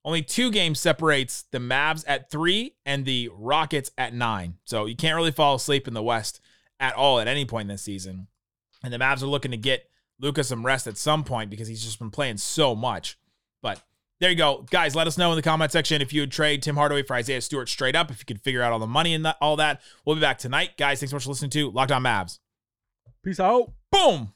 only 0.05 0.21
two 0.21 0.51
games 0.51 0.79
separates 0.79 1.43
the 1.51 1.59
Mavs 1.59 2.03
at 2.07 2.29
three 2.29 2.75
and 2.85 3.05
the 3.05 3.29
Rockets 3.33 3.91
at 3.97 4.13
nine. 4.13 4.55
So 4.65 4.85
you 4.85 4.95
can't 4.95 5.15
really 5.15 5.31
fall 5.31 5.55
asleep 5.55 5.87
in 5.87 5.93
the 5.93 6.03
West 6.03 6.41
at 6.79 6.93
all 6.95 7.19
at 7.19 7.27
any 7.27 7.45
point 7.45 7.63
in 7.63 7.69
this 7.69 7.83
season. 7.83 8.27
And 8.83 8.93
the 8.93 8.97
Mavs 8.97 9.23
are 9.23 9.27
looking 9.27 9.51
to 9.51 9.57
get 9.57 9.89
Luka 10.19 10.43
some 10.43 10.65
rest 10.65 10.87
at 10.87 10.97
some 10.97 11.23
point 11.23 11.49
because 11.49 11.67
he's 11.67 11.83
just 11.83 11.99
been 11.99 12.11
playing 12.11 12.37
so 12.37 12.75
much. 12.75 13.17
But 13.61 13.81
there 14.23 14.31
you 14.31 14.37
go. 14.37 14.65
Guys, 14.71 14.95
let 14.95 15.05
us 15.05 15.17
know 15.17 15.31
in 15.31 15.35
the 15.35 15.41
comment 15.41 15.69
section 15.73 16.01
if 16.01 16.13
you 16.13 16.21
would 16.21 16.31
trade 16.31 16.63
Tim 16.63 16.77
Hardaway 16.77 17.03
for 17.03 17.13
Isaiah 17.13 17.41
Stewart 17.41 17.67
straight 17.67 17.93
up, 17.93 18.09
if 18.09 18.19
you 18.19 18.25
could 18.25 18.39
figure 18.39 18.61
out 18.61 18.71
all 18.71 18.79
the 18.79 18.87
money 18.87 19.13
and 19.13 19.27
all 19.41 19.57
that. 19.57 19.81
We'll 20.05 20.15
be 20.15 20.21
back 20.21 20.37
tonight. 20.37 20.77
Guys, 20.77 21.01
thanks 21.01 21.11
so 21.11 21.17
much 21.17 21.25
for 21.25 21.29
listening 21.31 21.51
to 21.51 21.69
Locked 21.71 21.91
On 21.91 22.01
Mavs. 22.01 22.39
Peace 23.21 23.41
out. 23.41 23.73
Boom. 23.91 24.31